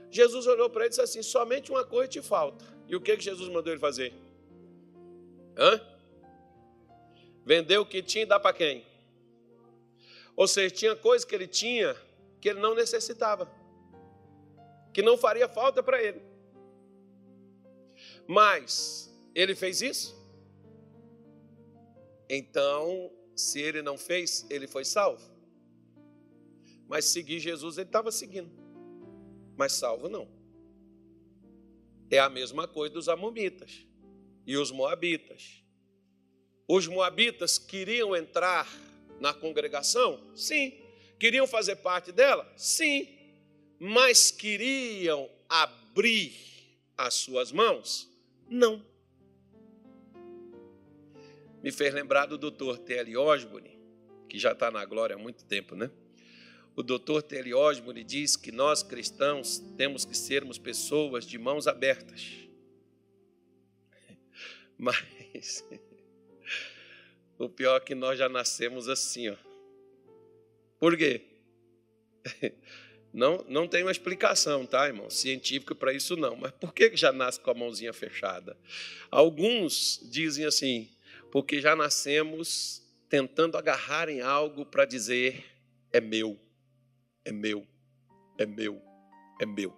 Jesus 0.10 0.48
olhou 0.48 0.70
para 0.70 0.82
ele 0.82 0.88
e 0.88 0.89
disse 0.89 1.01
assim: 1.01 1.22
Somente 1.22 1.70
uma 1.70 1.86
coisa 1.86 2.08
te 2.08 2.22
falta. 2.22 2.65
E 2.88 2.96
o 2.96 3.01
que, 3.01 3.15
que 3.15 3.24
Jesus 3.24 3.48
mandou 3.50 3.72
ele 3.72 3.80
fazer? 3.80 4.25
Hã? 5.57 5.81
Vender 7.45 7.77
o 7.77 7.85
que 7.85 8.01
tinha 8.01 8.24
e 8.24 8.27
dar 8.27 8.39
para 8.39 8.55
quem? 8.55 8.85
Ou 10.35 10.47
seja, 10.47 10.74
tinha 10.74 10.95
coisas 10.95 11.24
que 11.24 11.33
ele 11.33 11.47
tinha 11.47 11.95
que 12.41 12.50
ele 12.50 12.59
não 12.59 12.75
necessitava, 12.75 13.51
que 14.93 15.01
não 15.01 15.17
faria 15.17 15.47
falta 15.47 15.81
para 15.81 16.01
ele. 16.01 16.21
Mas 18.27 19.12
ele 19.33 19.55
fez 19.55 19.81
isso? 19.81 20.15
Então, 22.29 23.12
se 23.35 23.62
ele 23.62 23.81
não 23.81 23.97
fez, 23.97 24.45
ele 24.50 24.67
foi 24.67 24.83
salvo. 24.83 25.24
Mas 26.88 27.05
seguir 27.05 27.39
Jesus, 27.39 27.77
ele 27.77 27.88
estava 27.88 28.12
seguindo. 28.12 28.51
Mas 29.55 29.74
salvo 29.74 30.09
não. 30.09 30.27
É 32.12 32.19
a 32.19 32.29
mesma 32.29 32.67
coisa 32.67 32.93
dos 32.93 33.09
amomitas 33.09 33.88
e 34.45 34.57
os 34.57 34.71
moabitas. 34.71 35.63
Os 36.67 36.87
moabitas 36.87 37.57
queriam 37.57 38.15
entrar 38.15 38.67
na 39.19 39.33
congregação? 39.33 40.19
Sim. 40.35 40.73
Queriam 41.19 41.47
fazer 41.47 41.77
parte 41.77 42.11
dela? 42.11 42.51
Sim. 42.57 43.07
Mas 43.79 44.31
queriam 44.31 45.29
abrir 45.47 46.33
as 46.97 47.13
suas 47.13 47.51
mãos? 47.51 48.09
Não. 48.49 48.83
Me 51.61 51.71
fez 51.71 51.93
lembrar 51.93 52.27
do 52.27 52.37
doutor 52.37 52.77
T.L. 52.77 53.17
Osborne, 53.17 53.77
que 54.29 54.37
já 54.37 54.51
está 54.51 54.69
na 54.69 54.85
glória 54.85 55.15
há 55.15 55.19
muito 55.19 55.43
tempo, 55.45 55.75
né? 55.75 55.89
O 56.75 56.83
doutor 56.83 57.23
T.L. 57.23 57.53
Osborne 57.53 58.03
diz 58.03 58.35
que 58.35 58.51
nós 58.51 58.83
cristãos 58.83 59.59
temos 59.77 60.03
que 60.03 60.15
sermos 60.15 60.57
pessoas 60.57 61.25
de 61.25 61.37
mãos 61.37 61.67
abertas 61.67 62.44
mas 64.77 65.65
o 67.38 67.50
pior 67.50 67.77
é 67.77 67.79
que 67.79 67.96
nós 67.96 68.17
já 68.17 68.29
nascemos 68.29 68.89
assim, 68.89 69.29
ó. 69.29 69.36
Por 70.79 70.98
quê? 70.98 71.22
Não, 73.15 73.46
não 73.48 73.65
tem 73.65 73.82
uma 73.82 73.94
explicação, 73.94 74.65
tá, 74.65 74.88
irmão? 74.88 75.10
Científica 75.10 75.74
para 75.74 75.94
isso 75.94 76.17
não. 76.17 76.36
Mas 76.36 76.51
por 76.51 76.74
que 76.74 76.98
já 76.98 77.13
nasce 77.13 77.39
com 77.39 77.50
a 77.50 77.53
mãozinha 77.53 77.94
fechada? 77.94 78.58
Alguns 79.10 80.01
dizem 80.12 80.44
assim, 80.44 80.89
porque 81.32 81.62
já 81.62 81.77
nascemos 81.77 82.84
tentando 83.08 83.58
agarrar 83.58 84.10
em 84.10 84.20
algo 84.20 84.65
para 84.65 84.84
dizer 84.84 85.46
é 85.94 86.01
meu, 86.01 86.38
é 87.24 87.32
meu, 87.32 87.65
é 88.38 88.46
meu, 88.46 88.82
é 89.39 89.46
meu. 89.46 89.74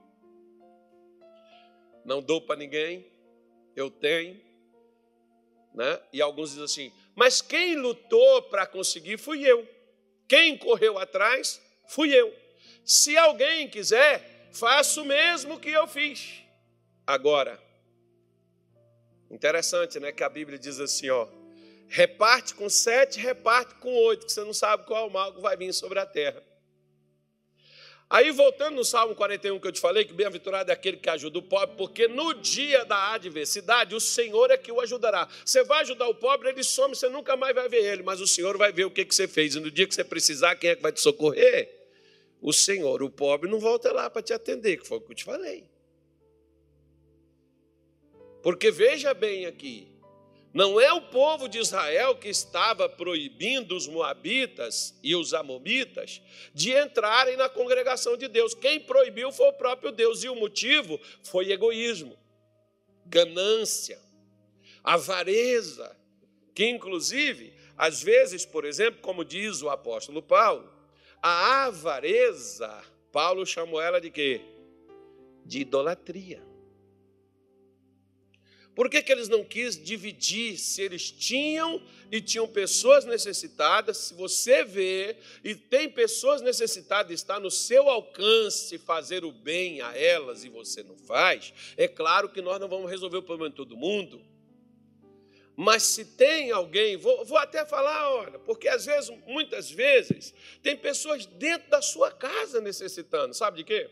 Não 2.03 2.23
dou 2.23 2.41
para 2.41 2.55
ninguém, 2.55 3.05
eu 3.75 3.91
tenho, 3.91 4.41
né? 5.77 6.01
E 6.11 6.21
alguns 6.21 6.49
dizem 6.49 6.65
assim: 6.65 6.93
mas 7.15 7.41
quem 7.41 7.75
lutou 7.75 8.41
para 8.43 8.65
conseguir 8.65 9.17
fui 9.17 9.43
eu. 9.43 9.67
Quem 10.27 10.57
correu 10.57 10.97
atrás 10.97 11.61
fui 11.87 12.13
eu. 12.13 12.35
Se 12.83 13.15
alguém 13.15 13.69
quiser, 13.69 14.49
faça 14.51 15.01
o 15.01 15.05
mesmo 15.05 15.59
que 15.59 15.69
eu 15.69 15.87
fiz. 15.87 16.41
Agora, 17.05 17.61
interessante, 19.29 19.99
né? 19.99 20.11
Que 20.11 20.23
a 20.23 20.29
Bíblia 20.29 20.57
diz 20.57 20.79
assim: 20.79 21.09
ó, 21.09 21.27
reparte 21.87 22.55
com 22.55 22.67
sete, 22.67 23.19
reparte 23.19 23.75
com 23.75 23.93
oito, 23.93 24.25
que 24.25 24.31
você 24.31 24.43
não 24.43 24.53
sabe 24.53 24.85
qual 24.85 25.09
mal 25.09 25.39
vai 25.39 25.55
vir 25.55 25.71
sobre 25.73 25.99
a 25.99 26.05
terra. 26.05 26.43
Aí, 28.09 28.31
voltando 28.31 28.75
no 28.75 28.85
Salmo 28.85 29.13
41 29.15 29.59
que 29.59 29.67
eu 29.67 29.71
te 29.71 29.81
falei, 29.81 30.05
que 30.05 30.13
bem-aventurado 30.13 30.71
é 30.71 30.73
aquele 30.73 30.95
que 30.95 31.09
ajuda 31.09 31.39
o 31.39 31.41
pobre, 31.41 31.75
porque 31.75 32.07
no 32.07 32.33
dia 32.33 32.85
da 32.85 33.13
adversidade 33.13 33.93
o 33.93 33.99
Senhor 33.99 34.49
é 34.49 34.57
que 34.57 34.71
o 34.71 34.79
ajudará. 34.79 35.27
Você 35.43 35.61
vai 35.63 35.81
ajudar 35.81 36.07
o 36.07 36.15
pobre, 36.15 36.47
ele 36.47 36.63
some, 36.63 36.95
você 36.95 37.09
nunca 37.09 37.35
mais 37.35 37.53
vai 37.53 37.67
ver 37.67 37.83
ele, 37.83 38.03
mas 38.03 38.21
o 38.21 38.27
Senhor 38.27 38.57
vai 38.57 38.71
ver 38.71 38.85
o 38.85 38.91
que, 38.91 39.03
que 39.03 39.13
você 39.13 39.27
fez. 39.27 39.55
E 39.55 39.59
no 39.59 39.69
dia 39.69 39.85
que 39.85 39.93
você 39.93 40.05
precisar, 40.05 40.55
quem 40.55 40.69
é 40.69 40.75
que 40.77 40.81
vai 40.81 40.93
te 40.93 41.01
socorrer? 41.01 41.69
O 42.41 42.53
Senhor. 42.53 43.03
O 43.03 43.09
pobre 43.09 43.49
não 43.49 43.59
volta 43.59 43.91
lá 43.91 44.09
para 44.09 44.21
te 44.21 44.31
atender, 44.31 44.77
que 44.77 44.87
foi 44.87 44.99
o 44.99 45.01
que 45.01 45.11
eu 45.11 45.15
te 45.15 45.25
falei. 45.25 45.65
Porque 48.41 48.71
veja 48.71 49.13
bem 49.13 49.45
aqui, 49.45 49.89
não 50.53 50.79
é 50.79 50.91
o 50.91 51.01
povo 51.01 51.47
de 51.47 51.59
Israel 51.59 52.15
que 52.15 52.29
estava 52.29 52.87
proibindo 52.87 53.75
os 53.75 53.87
moabitas 53.87 54.97
e 55.03 55.15
os 55.15 55.33
amomitas 55.33 56.21
de 56.53 56.71
entrarem 56.71 57.35
na 57.37 57.49
congregação 57.49 58.17
de 58.17 58.27
Deus. 58.27 58.53
Quem 58.53 58.79
proibiu 58.79 59.31
foi 59.31 59.49
o 59.49 59.53
próprio 59.53 59.91
Deus, 59.91 60.23
e 60.23 60.29
o 60.29 60.35
motivo 60.35 60.99
foi 61.23 61.51
egoísmo, 61.51 62.17
ganância, 63.05 63.99
avareza, 64.83 65.95
que 66.55 66.65
inclusive, 66.65 67.53
às 67.77 68.01
vezes, 68.01 68.45
por 68.45 68.65
exemplo, 68.65 69.01
como 69.01 69.23
diz 69.23 69.61
o 69.61 69.69
apóstolo 69.69 70.23
Paulo, 70.23 70.73
a 71.21 71.65
avareza, 71.65 72.83
Paulo 73.11 73.45
chamou 73.45 73.81
ela 73.81 73.99
de 73.99 74.09
quê? 74.09 74.41
De 75.45 75.59
idolatria. 75.59 76.41
Por 78.77 78.91
que, 78.91 79.01
que 79.01 79.11
eles 79.11 79.27
não 79.27 79.43
quis 79.43 79.75
dividir 79.75 80.55
se 80.59 80.83
eles 80.83 81.09
tinham 81.09 81.81
e 82.11 82.21
tinham 82.21 82.47
pessoas 82.47 83.05
necessitadas? 83.05 83.97
Se 83.97 84.13
você 84.13 84.63
vê 84.63 85.17
e 85.43 85.55
tem 85.55 85.89
pessoas 85.89 86.43
necessitadas, 86.43 87.11
está 87.11 87.39
no 87.39 87.49
seu 87.49 87.89
alcance 87.89 88.77
fazer 88.77 89.25
o 89.25 89.31
bem 89.31 89.81
a 89.81 89.97
elas 89.97 90.43
e 90.43 90.49
você 90.49 90.83
não 90.83 90.95
faz, 90.95 91.51
é 91.75 91.87
claro 91.87 92.29
que 92.29 92.39
nós 92.39 92.59
não 92.59 92.67
vamos 92.67 92.87
resolver 92.87 93.17
o 93.17 93.23
problema 93.23 93.49
de 93.49 93.55
todo 93.55 93.75
mundo. 93.75 94.21
Mas 95.55 95.81
se 95.81 96.05
tem 96.05 96.51
alguém, 96.51 96.97
vou, 96.97 97.25
vou 97.25 97.39
até 97.39 97.65
falar, 97.65 98.11
olha, 98.11 98.37
porque 98.37 98.67
às 98.67 98.85
vezes, 98.85 99.09
muitas 99.25 99.71
vezes, 99.71 100.35
tem 100.61 100.77
pessoas 100.77 101.25
dentro 101.25 101.67
da 101.71 101.81
sua 101.81 102.11
casa 102.11 102.61
necessitando, 102.61 103.33
sabe 103.33 103.57
de 103.57 103.63
quê? 103.63 103.89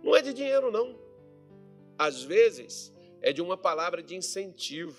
Não 0.00 0.14
é 0.14 0.22
de 0.22 0.32
dinheiro, 0.32 0.70
não. 0.70 0.96
Às 1.98 2.22
vezes, 2.22 2.91
é 3.22 3.32
de 3.32 3.40
uma 3.40 3.56
palavra 3.56 4.02
de 4.02 4.16
incentivo. 4.16 4.96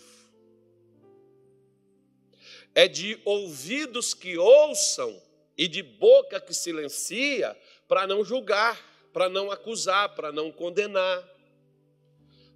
É 2.74 2.88
de 2.88 3.20
ouvidos 3.26 4.14
que 4.14 4.38
ouçam 4.38 5.22
e 5.58 5.68
de 5.68 5.84
boca 5.84 6.40
que 6.40 6.54
silencia 6.54 7.56
para 7.88 8.08
não 8.08 8.24
julgar, 8.24 8.82
para 9.12 9.30
não 9.30 9.52
acusar, 9.52 10.16
para 10.16 10.32
não 10.32 10.52
condenar. 10.52 11.30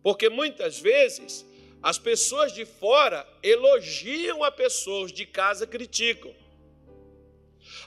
Porque 0.01 0.29
muitas 0.29 0.79
vezes 0.79 1.45
as 1.83 1.99
pessoas 1.99 2.51
de 2.53 2.65
fora 2.65 3.27
elogiam 3.43 4.43
a 4.43 4.51
pessoas 4.51 5.11
de 5.11 5.25
casa 5.25 5.67
criticam. 5.67 6.33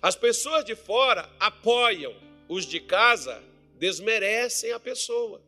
As 0.00 0.14
pessoas 0.14 0.64
de 0.64 0.76
fora 0.76 1.28
apoiam, 1.40 2.14
os 2.48 2.64
de 2.64 2.78
casa 2.78 3.42
desmerecem 3.76 4.72
a 4.72 4.78
pessoa. 4.78 5.42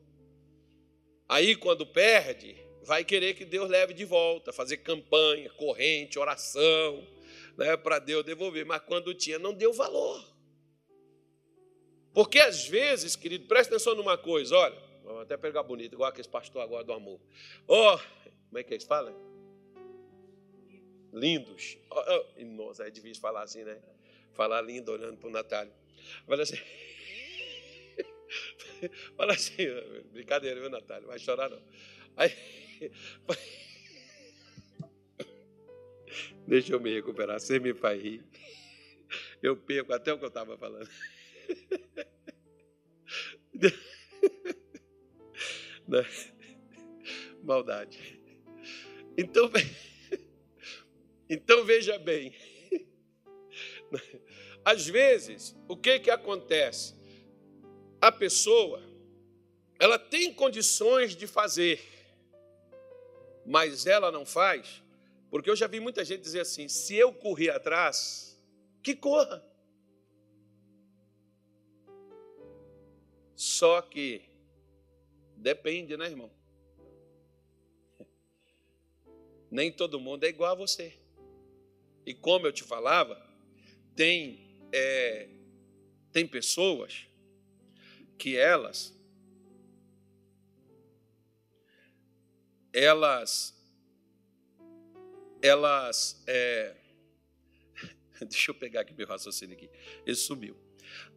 Aí, 1.32 1.56
quando 1.56 1.86
perde, 1.86 2.54
vai 2.84 3.06
querer 3.06 3.32
que 3.32 3.46
Deus 3.46 3.66
leve 3.66 3.94
de 3.94 4.04
volta, 4.04 4.52
fazer 4.52 4.76
campanha, 4.76 5.48
corrente, 5.52 6.18
oração, 6.18 7.08
né, 7.56 7.74
para 7.74 7.98
Deus 7.98 8.22
devolver. 8.22 8.66
Mas 8.66 8.82
quando 8.82 9.14
tinha, 9.14 9.38
não 9.38 9.54
deu 9.54 9.72
valor. 9.72 10.22
Porque 12.12 12.38
às 12.38 12.68
vezes, 12.68 13.16
querido, 13.16 13.46
presta 13.46 13.74
atenção 13.74 13.94
numa 13.94 14.18
coisa, 14.18 14.54
olha, 14.54 14.78
vamos 15.02 15.22
até 15.22 15.38
pegar 15.38 15.62
bonito, 15.62 15.94
igual 15.94 16.10
aquele 16.10 16.28
pastor 16.28 16.60
agora 16.60 16.84
do 16.84 16.92
amor. 16.92 17.18
Ó, 17.66 17.94
oh, 17.94 17.98
como 18.48 18.58
é 18.58 18.62
que 18.62 18.74
eles 18.74 18.84
falam? 18.84 19.16
Lindos. 21.14 21.78
Oh, 21.90 21.96
oh. 21.96 22.44
Nossa, 22.44 22.86
é 22.86 22.90
difícil 22.90 23.22
falar 23.22 23.44
assim, 23.44 23.64
né? 23.64 23.80
Falar 24.34 24.60
lindo 24.60 24.92
olhando 24.92 25.16
para 25.16 25.28
o 25.30 25.32
Natália. 25.32 25.72
Fala 26.26 26.42
assim. 26.42 26.58
Fala 29.16 29.32
assim, 29.32 29.66
brincadeira, 30.12 30.60
viu, 30.60 30.70
Natália? 30.70 31.06
Vai 31.06 31.18
chorar 31.18 31.48
não. 31.50 31.62
Aí, 32.16 32.32
deixa 36.46 36.72
eu 36.72 36.80
me 36.80 36.92
recuperar, 36.92 37.40
você 37.40 37.58
me 37.58 37.74
faz 37.74 38.02
rir. 38.02 38.24
Eu 39.42 39.56
perco 39.56 39.92
até 39.92 40.12
o 40.12 40.18
que 40.18 40.24
eu 40.24 40.28
estava 40.28 40.56
falando. 40.56 40.88
Maldade. 47.42 48.20
Então, 49.16 49.50
então 51.28 51.64
veja 51.64 51.98
bem. 51.98 52.34
Às 54.64 54.86
vezes, 54.86 55.56
o 55.68 55.76
que, 55.76 55.98
que 55.98 56.10
acontece? 56.10 56.94
A 58.02 58.10
pessoa, 58.10 58.82
ela 59.78 59.96
tem 59.96 60.34
condições 60.34 61.14
de 61.14 61.28
fazer, 61.28 61.80
mas 63.46 63.86
ela 63.86 64.10
não 64.10 64.26
faz, 64.26 64.82
porque 65.30 65.48
eu 65.48 65.54
já 65.54 65.68
vi 65.68 65.78
muita 65.78 66.04
gente 66.04 66.20
dizer 66.20 66.40
assim: 66.40 66.68
se 66.68 66.96
eu 66.96 67.12
correr 67.12 67.50
atrás, 67.50 68.36
que 68.82 68.96
corra. 68.96 69.40
Só 73.36 73.80
que 73.80 74.22
depende, 75.36 75.96
né, 75.96 76.06
irmão? 76.06 76.30
Nem 79.48 79.70
todo 79.70 80.00
mundo 80.00 80.24
é 80.24 80.28
igual 80.28 80.50
a 80.50 80.56
você. 80.56 80.92
E 82.04 82.12
como 82.12 82.48
eu 82.48 82.52
te 82.52 82.64
falava, 82.64 83.24
tem, 83.94 84.40
é, 84.72 85.28
tem 86.10 86.26
pessoas 86.26 87.11
que 88.22 88.36
elas 88.36 88.94
elas 92.72 93.52
elas 95.42 96.22
é, 96.28 96.76
deixa 98.22 98.52
eu 98.52 98.54
pegar 98.54 98.82
aqui 98.82 98.94
meu 98.94 99.08
raciocínio 99.08 99.56
aqui 99.56 99.68
ele 100.06 100.14
sumiu. 100.14 100.56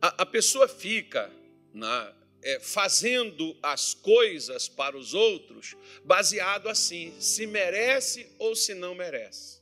A, 0.01 0.23
a 0.23 0.25
pessoa 0.25 0.67
fica 0.67 1.31
na 1.71 2.11
é, 2.41 2.59
fazendo 2.59 3.55
as 3.61 3.93
coisas 3.93 4.67
para 4.67 4.97
os 4.97 5.13
outros 5.13 5.75
baseado 6.03 6.67
assim 6.67 7.13
se 7.21 7.45
merece 7.45 8.27
ou 8.39 8.55
se 8.55 8.73
não 8.73 8.95
merece. 8.95 9.61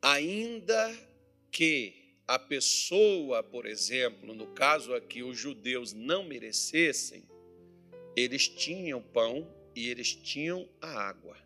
Ainda 0.00 0.96
que 1.50 2.03
a 2.26 2.38
pessoa, 2.38 3.42
por 3.42 3.66
exemplo, 3.66 4.34
no 4.34 4.46
caso 4.48 4.94
aqui, 4.94 5.22
os 5.22 5.36
judeus 5.36 5.92
não 5.92 6.24
merecessem, 6.24 7.22
eles 8.16 8.48
tinham 8.48 9.02
pão 9.02 9.46
e 9.74 9.88
eles 9.88 10.14
tinham 10.14 10.68
a 10.80 10.88
água. 10.88 11.36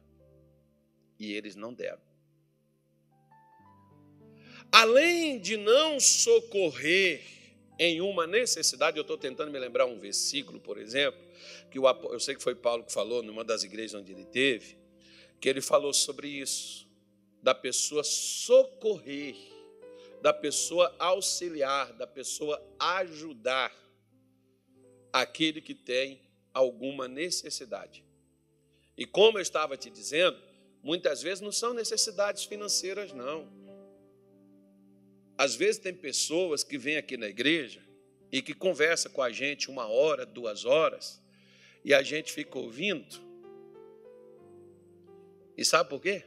E 1.18 1.32
eles 1.32 1.56
não 1.56 1.74
deram. 1.74 2.00
Além 4.70 5.40
de 5.40 5.56
não 5.56 5.98
socorrer 5.98 7.22
em 7.78 8.00
uma 8.00 8.26
necessidade, 8.26 8.98
eu 8.98 9.02
estou 9.02 9.18
tentando 9.18 9.50
me 9.50 9.58
lembrar 9.58 9.86
um 9.86 9.98
versículo, 9.98 10.60
por 10.60 10.78
exemplo, 10.78 11.20
que 11.70 11.78
eu 11.78 12.20
sei 12.20 12.34
que 12.36 12.42
foi 12.42 12.54
Paulo 12.54 12.84
que 12.84 12.92
falou 12.92 13.22
numa 13.22 13.44
das 13.44 13.64
igrejas 13.64 14.00
onde 14.00 14.12
ele 14.12 14.26
teve, 14.26 14.76
que 15.40 15.48
ele 15.48 15.60
falou 15.60 15.92
sobre 15.92 16.28
isso, 16.28 16.86
da 17.42 17.54
pessoa 17.54 18.04
socorrer 18.04 19.58
da 20.20 20.33
pessoa 20.33 20.94
auxiliar, 20.98 21.92
da 21.92 22.07
pessoa 22.07 22.62
ajudar 22.78 23.72
aquele 25.12 25.61
que 25.61 25.74
tem 25.74 26.20
alguma 26.52 27.07
necessidade. 27.07 28.04
E 28.96 29.07
como 29.07 29.38
eu 29.38 29.42
estava 29.42 29.76
te 29.76 29.88
dizendo, 29.88 30.38
muitas 30.83 31.22
vezes 31.22 31.40
não 31.40 31.52
são 31.52 31.72
necessidades 31.72 32.44
financeiras, 32.44 33.12
não. 33.12 33.48
Às 35.37 35.54
vezes 35.54 35.81
tem 35.81 35.94
pessoas 35.94 36.64
que 36.64 36.76
vêm 36.76 36.96
aqui 36.96 37.16
na 37.16 37.28
igreja 37.28 37.81
e 38.31 38.42
que 38.42 38.52
conversa 38.52 39.09
com 39.09 39.22
a 39.22 39.31
gente 39.31 39.70
uma 39.70 39.87
hora, 39.87 40.26
duas 40.26 40.64
horas, 40.64 41.22
e 41.85 41.94
a 41.94 42.02
gente 42.02 42.33
fica 42.33 42.59
ouvindo. 42.59 43.28
E 45.57 45.64
sabe 45.64 45.88
por 45.88 46.00
quê? 46.00 46.24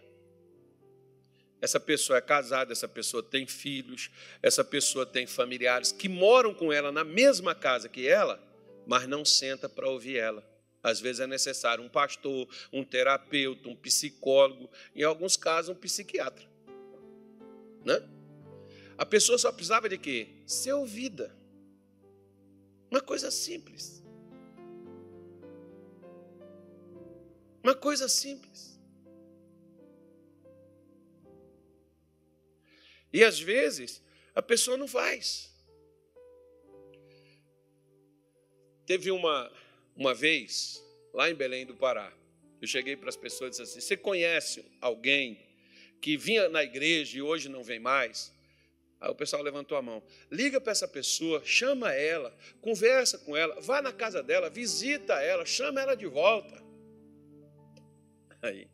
Essa 1.62 1.80
pessoa 1.80 2.17
é 2.17 2.21
casada, 2.21 2.71
essa 2.71 2.88
pessoa 2.88 3.21
tem 3.21 3.45
filhos, 3.45 4.10
essa 4.41 4.63
pessoa 4.63 5.06
tem 5.06 5.28
familiares 5.28 5.91
que 5.91 6.10
moram 6.10 6.56
com 6.56 6.74
ela 6.74 6.91
na 6.91 7.04
mesma 7.04 7.54
casa 7.54 7.88
que 7.88 8.08
ela, 8.08 8.41
mas 8.88 9.08
não 9.08 9.24
senta 9.24 9.69
para 9.69 9.88
ouvir 9.88 10.17
ela. 10.17 10.43
Às 10.82 11.00
vezes 11.00 11.19
é 11.19 11.28
necessário 11.28 11.84
um 11.84 11.89
pastor, 11.89 12.47
um 12.74 12.84
terapeuta, 12.84 13.69
um 13.69 13.76
psicólogo, 13.76 14.71
em 14.95 15.04
alguns 15.04 15.38
casos 15.38 15.69
um 15.69 15.80
psiquiatra. 15.80 16.50
Né? 17.86 18.02
A 18.97 19.06
pessoa 19.06 19.38
só 19.38 19.52
precisava 19.52 19.88
de 19.88 20.00
quê? 20.00 20.30
Ser 20.47 20.74
ouvida. 20.74 21.36
Uma 22.89 23.02
coisa 23.02 23.30
simples. 23.30 24.04
Uma 27.63 27.76
coisa 27.76 28.10
simples. 28.10 28.70
E 33.13 33.24
às 33.24 33.39
vezes 33.39 34.02
a 34.34 34.41
pessoa 34.41 34.78
não 34.78 34.88
faz. 34.88 35.52
Teve 38.86 39.12
uma, 39.12 39.52
uma 39.95 40.13
vez, 40.13 40.84
lá 41.13 41.30
em 41.30 41.36
Belém 41.36 41.65
do 41.65 41.76
Pará, 41.76 42.12
eu 42.62 42.67
cheguei 42.67 42.95
para 42.95 43.10
as 43.10 43.15
pessoas 43.15 43.47
e 43.47 43.52
disse 43.52 43.62
assim: 43.62 43.82
Você 43.82 43.97
conhece 43.97 44.65
alguém 44.80 45.39
que 46.00 46.17
vinha 46.17 46.50
na 46.50 46.63
igreja 46.63 47.17
e 47.17 47.21
hoje 47.21 47.50
não 47.50 47.63
vem 47.63 47.80
mais? 47.80 48.34
Aí 49.00 49.10
o 49.10 49.15
pessoal 49.15 49.41
levantou 49.41 49.78
a 49.78 49.82
mão. 49.82 50.04
Liga 50.30 50.62
para 50.62 50.71
essa 50.71 50.88
pessoa, 50.88 51.41
chama 51.43 51.91
ela, 51.91 52.36
conversa 52.62 53.17
com 53.17 53.36
ela, 53.36 53.60
vá 53.60 53.82
na 53.82 53.91
casa 53.91 54.21
dela, 54.21 54.50
visita 54.50 55.13
ela, 55.21 55.43
chama 55.43 55.82
ela 55.82 55.95
de 55.95 56.06
volta. 56.06 56.62
Aí. 58.41 58.67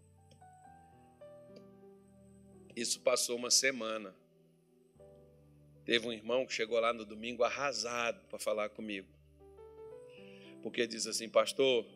Isso 2.75 2.99
passou 2.99 3.37
uma 3.37 3.49
semana. 3.49 4.13
Teve 5.87 6.05
um 6.05 6.11
irmão 6.11 6.45
que 6.45 6.51
chegou 6.51 6.77
lá 6.81 6.91
no 6.91 7.05
domingo 7.05 7.45
arrasado 7.45 8.19
para 8.27 8.37
falar 8.37 8.67
comigo. 8.67 9.07
Porque 10.61 10.85
diz 10.85 11.07
assim, 11.07 11.29
pastor, 11.29 11.87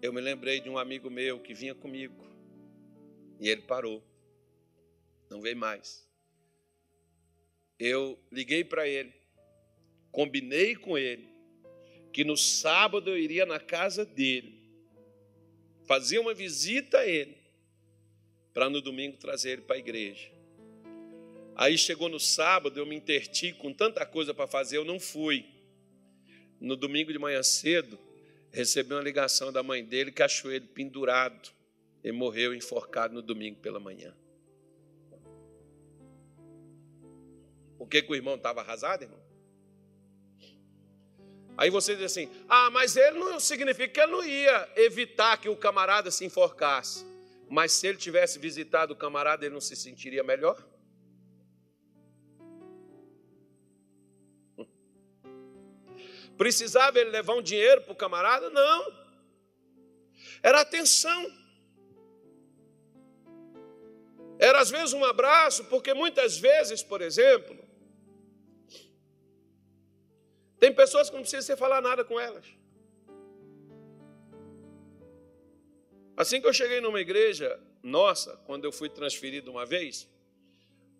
eu 0.00 0.14
me 0.14 0.20
lembrei 0.22 0.62
de 0.62 0.70
um 0.70 0.78
amigo 0.78 1.10
meu 1.10 1.38
que 1.38 1.52
vinha 1.52 1.74
comigo. 1.74 2.24
E 3.38 3.50
ele 3.50 3.60
parou. 3.60 4.02
Não 5.28 5.42
veio 5.42 5.58
mais. 5.58 6.08
Eu 7.78 8.18
liguei 8.32 8.64
para 8.64 8.88
ele, 8.88 9.12
combinei 10.10 10.74
com 10.74 10.96
ele 10.96 11.28
que 12.10 12.24
no 12.24 12.36
sábado 12.36 13.10
eu 13.10 13.18
iria 13.18 13.44
na 13.44 13.60
casa 13.60 14.06
dele, 14.06 14.58
fazia 15.86 16.18
uma 16.18 16.32
visita 16.32 17.00
a 17.00 17.06
ele, 17.06 17.36
para 18.54 18.70
no 18.70 18.80
domingo 18.80 19.18
trazer 19.18 19.50
ele 19.50 19.62
para 19.62 19.76
a 19.76 19.78
igreja. 19.78 20.37
Aí 21.58 21.76
chegou 21.76 22.08
no 22.08 22.20
sábado, 22.20 22.78
eu 22.78 22.86
me 22.86 22.94
interti 22.94 23.52
com 23.52 23.74
tanta 23.74 24.06
coisa 24.06 24.32
para 24.32 24.46
fazer, 24.46 24.76
eu 24.76 24.84
não 24.84 25.00
fui. 25.00 25.44
No 26.60 26.76
domingo 26.76 27.12
de 27.12 27.18
manhã 27.18 27.42
cedo, 27.42 27.98
recebi 28.52 28.94
uma 28.94 29.02
ligação 29.02 29.52
da 29.52 29.60
mãe 29.60 29.84
dele 29.84 30.12
que 30.12 30.22
achou 30.22 30.52
ele 30.52 30.68
pendurado. 30.68 31.50
Ele 32.04 32.16
morreu 32.16 32.54
enforcado 32.54 33.12
no 33.12 33.20
domingo 33.20 33.58
pela 33.58 33.80
manhã. 33.80 34.16
Por 37.76 37.88
que, 37.88 38.02
que 38.02 38.12
o 38.12 38.14
irmão 38.14 38.36
estava 38.36 38.60
arrasado, 38.60 39.02
irmão? 39.02 39.20
Aí 41.56 41.70
você 41.70 41.96
diz 41.96 42.04
assim: 42.04 42.30
ah, 42.48 42.70
mas 42.70 42.96
ele 42.96 43.18
não 43.18 43.40
significa 43.40 43.88
que 43.88 44.00
ele 44.00 44.12
não 44.12 44.24
ia 44.24 44.70
evitar 44.76 45.36
que 45.38 45.48
o 45.48 45.56
camarada 45.56 46.08
se 46.12 46.24
enforcasse. 46.24 47.04
Mas 47.50 47.72
se 47.72 47.88
ele 47.88 47.98
tivesse 47.98 48.38
visitado 48.38 48.92
o 48.92 48.96
camarada, 48.96 49.44
ele 49.44 49.54
não 49.54 49.60
se 49.60 49.74
sentiria 49.74 50.22
melhor? 50.22 50.64
Precisava 56.38 56.98
ele 57.00 57.10
levar 57.10 57.34
um 57.34 57.42
dinheiro 57.42 57.82
para 57.82 57.92
o 57.92 57.96
camarada? 57.96 58.48
Não. 58.48 58.92
Era 60.40 60.60
atenção. 60.60 61.20
Era 64.38 64.60
às 64.60 64.70
vezes 64.70 64.92
um 64.92 65.04
abraço, 65.04 65.64
porque 65.64 65.92
muitas 65.92 66.38
vezes, 66.38 66.80
por 66.80 67.02
exemplo, 67.02 67.58
tem 70.60 70.72
pessoas 70.72 71.10
que 71.10 71.16
não 71.16 71.22
precisa 71.22 71.42
você 71.42 71.56
falar 71.56 71.82
nada 71.82 72.04
com 72.04 72.20
elas. 72.20 72.46
Assim 76.16 76.40
que 76.40 76.46
eu 76.46 76.52
cheguei 76.52 76.80
numa 76.80 77.00
igreja 77.00 77.60
nossa, 77.82 78.36
quando 78.46 78.64
eu 78.64 78.72
fui 78.72 78.88
transferido 78.88 79.50
uma 79.50 79.66
vez, 79.66 80.08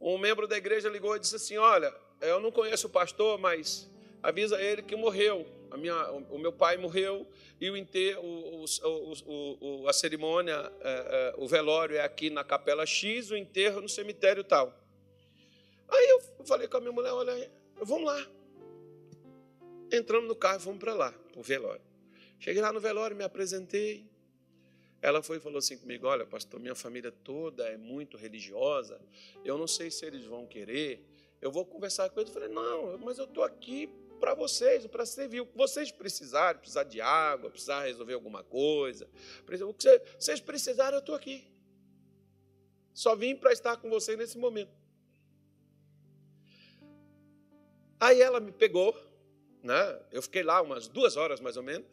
um 0.01 0.19
membro 0.19 0.49
da 0.49 0.57
igreja 0.57 0.89
ligou 0.89 1.15
e 1.15 1.21
disse 1.21 1.37
assim: 1.37 1.57
Olha, 1.57 1.95
eu 2.21 2.41
não 2.41 2.51
conheço 2.51 2.89
o 2.89 2.91
pastor, 2.91 3.39
mas 3.39 3.89
avisa 4.23 4.61
ele 4.61 4.83
que 4.83 4.97
morreu. 4.97 5.47
A 5.71 5.77
minha, 5.77 6.11
o 6.13 6.39
meu 6.39 6.53
pai 6.53 6.79
morreu 6.79 7.27
e 7.61 7.71
o 7.71 7.77
enterro, 7.77 8.23
o, 8.23 8.65
o, 8.65 9.83
o, 9.83 9.89
a 9.89 9.93
cerimônia, 9.93 10.73
é, 10.81 10.91
é, 10.91 11.35
o 11.37 11.47
velório 11.47 11.97
é 11.97 12.01
aqui 12.01 12.31
na 12.31 12.43
capela 12.43 12.87
X, 12.87 13.31
o 13.31 13.37
enterro 13.37 13.83
no 13.83 13.89
cemitério 13.89 14.43
tal. 14.43 14.75
Aí 15.89 16.09
eu 16.09 16.47
falei 16.47 16.69
com 16.69 16.79
a 16.79 16.81
minha 16.81 16.93
mulher: 16.93 17.13
olha, 17.13 17.51
vamos 17.83 18.07
lá. 18.07 18.27
Entramos 19.93 20.29
no 20.29 20.37
carro 20.37 20.59
e 20.59 20.63
fomos 20.63 20.79
para 20.79 20.95
lá, 20.95 21.13
para 21.13 21.41
o 21.41 21.43
velório. 21.43 21.83
Cheguei 22.39 22.63
lá 22.63 22.73
no 22.73 22.81
velório, 22.81 23.17
me 23.17 23.25
apresentei. 23.25 24.07
Ela 25.01 25.23
foi 25.23 25.37
e 25.37 25.41
falou 25.41 25.59
assim 25.59 25.77
comigo: 25.77 26.07
Olha, 26.07 26.25
pastor, 26.25 26.59
minha 26.61 26.75
família 26.75 27.13
toda 27.13 27.65
é 27.65 27.77
muito 27.77 28.17
religiosa. 28.17 29.01
Eu 29.45 29.59
não 29.59 29.67
sei 29.67 29.91
se 29.91 30.05
eles 30.07 30.25
vão 30.25 30.47
querer. 30.47 31.05
Eu 31.41 31.51
vou 31.51 31.65
conversar 31.65 32.09
com 32.11 32.21
eles. 32.21 32.35
Eu 32.35 32.41
falei: 32.41 32.55
Não, 32.55 32.99
mas 32.99 33.19
eu 33.19 33.25
estou 33.25 33.45
aqui 33.45 33.89
para 34.19 34.35
vocês, 34.35 34.87
para 34.87 35.07
servir. 35.07 35.47
Vocês 35.55 35.91
precisarem, 35.91 36.61
precisar 36.61 36.85
de 36.85 37.01
água, 37.01 37.51
precisar 37.51 37.85
resolver 37.85 38.15
alguma 38.15 38.43
coisa, 38.45 39.09
o 39.67 39.75
que 39.75 40.03
vocês 40.19 40.41
precisarem, 40.41 40.95
eu 40.95 41.01
estou 41.01 41.15
aqui. 41.15 41.47
Só 42.93 43.15
vim 43.15 43.37
para 43.37 43.53
estar 43.53 43.77
com 43.77 43.89
vocês 43.89 44.19
nesse 44.19 44.37
momento. 44.37 44.73
Aí 48.01 48.21
ela 48.21 48.41
me 48.41 48.53
pegou, 48.53 48.97
né? 49.63 50.01
eu 50.13 50.23
fiquei 50.23 50.43
lá 50.43 50.61
umas 50.61 50.89
duas 50.89 51.17
horas 51.17 51.41
mais 51.41 51.57
ou 51.57 51.63
menos. 51.63 51.87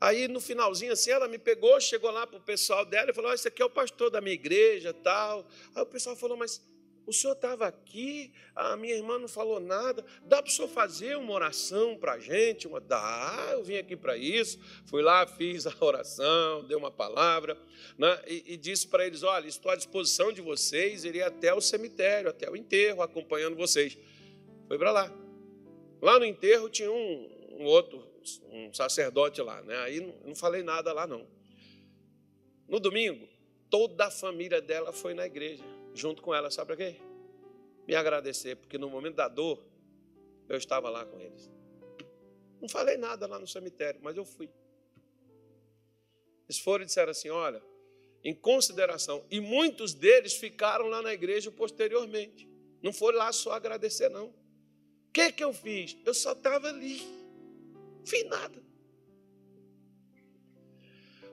Aí 0.00 0.28
no 0.28 0.40
finalzinho 0.40 0.92
assim, 0.92 1.10
ela 1.10 1.26
me 1.26 1.38
pegou, 1.38 1.80
chegou 1.80 2.10
lá 2.10 2.26
para 2.26 2.38
o 2.38 2.42
pessoal 2.42 2.84
dela 2.84 3.10
e 3.10 3.14
falou: 3.14 3.30
oh, 3.30 3.34
Esse 3.34 3.48
aqui 3.48 3.60
é 3.60 3.64
o 3.64 3.70
pastor 3.70 4.10
da 4.10 4.20
minha 4.20 4.34
igreja 4.34 4.94
tal. 4.94 5.46
Aí 5.74 5.82
o 5.82 5.86
pessoal 5.86 6.14
falou: 6.14 6.36
Mas 6.36 6.62
o 7.08 7.12
senhor 7.12 7.32
estava 7.32 7.66
aqui, 7.66 8.30
a 8.54 8.76
minha 8.76 8.94
irmã 8.94 9.18
não 9.18 9.28
falou 9.28 9.58
nada. 9.58 10.04
Dá 10.24 10.42
para 10.42 10.50
o 10.50 10.52
senhor 10.52 10.68
fazer 10.68 11.16
uma 11.16 11.32
oração 11.32 11.96
para 11.96 12.12
a 12.12 12.18
gente? 12.18 12.68
Uma, 12.68 12.80
Dá, 12.80 13.48
eu 13.52 13.64
vim 13.64 13.76
aqui 13.76 13.96
para 13.96 14.14
isso. 14.14 14.60
Fui 14.84 15.00
lá, 15.00 15.26
fiz 15.26 15.66
a 15.66 15.74
oração, 15.80 16.64
dei 16.66 16.76
uma 16.76 16.90
palavra 16.90 17.58
né, 17.96 18.22
e, 18.26 18.52
e 18.52 18.56
disse 18.58 18.86
para 18.86 19.06
eles: 19.06 19.22
Olha, 19.22 19.46
estou 19.48 19.72
à 19.72 19.76
disposição 19.76 20.30
de 20.30 20.42
vocês, 20.42 21.04
irei 21.04 21.22
até 21.22 21.54
o 21.54 21.62
cemitério, 21.62 22.28
até 22.28 22.50
o 22.50 22.54
enterro, 22.54 23.00
acompanhando 23.00 23.56
vocês. 23.56 23.96
Foi 24.66 24.76
para 24.78 24.92
lá. 24.92 25.12
Lá 26.02 26.18
no 26.18 26.26
enterro 26.26 26.68
tinha 26.68 26.92
um, 26.92 27.56
um, 27.58 27.64
outro, 27.64 28.06
um 28.52 28.72
sacerdote 28.74 29.40
lá, 29.40 29.62
né? 29.62 29.78
Aí 29.78 30.00
não, 30.00 30.14
não 30.26 30.34
falei 30.36 30.62
nada 30.62 30.92
lá, 30.92 31.06
não. 31.06 31.26
No 32.68 32.78
domingo, 32.78 33.26
toda 33.70 34.08
a 34.08 34.10
família 34.10 34.60
dela 34.60 34.92
foi 34.92 35.14
na 35.14 35.24
igreja 35.24 35.64
junto 35.98 36.22
com 36.22 36.34
ela, 36.34 36.50
sabe 36.50 36.68
para 36.68 36.76
quê? 36.76 36.96
Me 37.86 37.94
agradecer, 37.94 38.56
porque 38.56 38.78
no 38.78 38.88
momento 38.88 39.16
da 39.16 39.28
dor, 39.28 39.62
eu 40.48 40.56
estava 40.56 40.88
lá 40.88 41.04
com 41.04 41.20
eles. 41.20 41.50
Não 42.60 42.68
falei 42.68 42.96
nada 42.96 43.26
lá 43.26 43.38
no 43.38 43.46
cemitério, 43.46 44.00
mas 44.02 44.16
eu 44.16 44.24
fui. 44.24 44.48
Eles 46.48 46.58
foram 46.58 46.84
e 46.84 46.86
disseram 46.86 47.10
assim: 47.10 47.28
olha, 47.28 47.62
em 48.24 48.34
consideração, 48.34 49.24
e 49.30 49.40
muitos 49.40 49.94
deles 49.94 50.34
ficaram 50.34 50.86
lá 50.86 51.02
na 51.02 51.12
igreja 51.12 51.50
posteriormente. 51.50 52.48
Não 52.82 52.92
foram 52.92 53.18
lá 53.18 53.32
só 53.32 53.52
agradecer, 53.52 54.08
não. 54.08 54.26
O 54.28 55.12
que, 55.12 55.32
que 55.32 55.42
eu 55.42 55.52
fiz? 55.52 55.96
Eu 56.04 56.14
só 56.14 56.32
estava 56.32 56.68
ali. 56.68 57.00
Fiz 58.04 58.24
nada. 58.26 58.62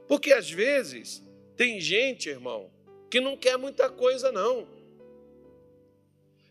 Porque 0.07 0.33
às 0.33 0.49
vezes 0.49 1.23
tem 1.55 1.79
gente, 1.79 2.29
irmão, 2.29 2.71
que 3.09 3.19
não 3.19 3.37
quer 3.37 3.57
muita 3.57 3.89
coisa, 3.89 4.31
não. 4.31 4.67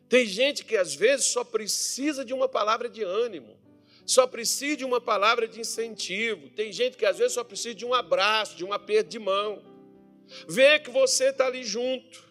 Tem 0.09 0.27
gente 0.27 0.64
que 0.64 0.77
às 0.77 0.95
vezes 0.95 1.27
só 1.27 1.43
precisa 1.43 2.25
de 2.25 2.33
uma 2.33 2.49
palavra 2.49 2.88
de 2.88 3.03
ânimo, 3.03 3.59
só 4.07 4.27
precisa 4.27 4.77
de 4.77 4.85
uma 4.85 5.01
palavra 5.01 5.49
de 5.49 5.61
incentivo. 5.61 6.51
Tem 6.51 6.73
gente 6.73 6.97
que 6.97 7.07
às 7.07 7.19
vezes 7.19 7.33
só 7.33 7.43
precisa 7.43 7.75
de 7.75 7.85
um 7.85 7.95
abraço, 7.95 8.57
de 8.57 8.64
um 8.64 8.73
aperto 8.73 9.11
de 9.11 9.19
mão. 9.19 9.62
Vê 10.47 10.79
que 10.79 10.90
você 10.90 11.31
está 11.31 11.47
ali 11.47 11.64
junto. 11.64 12.23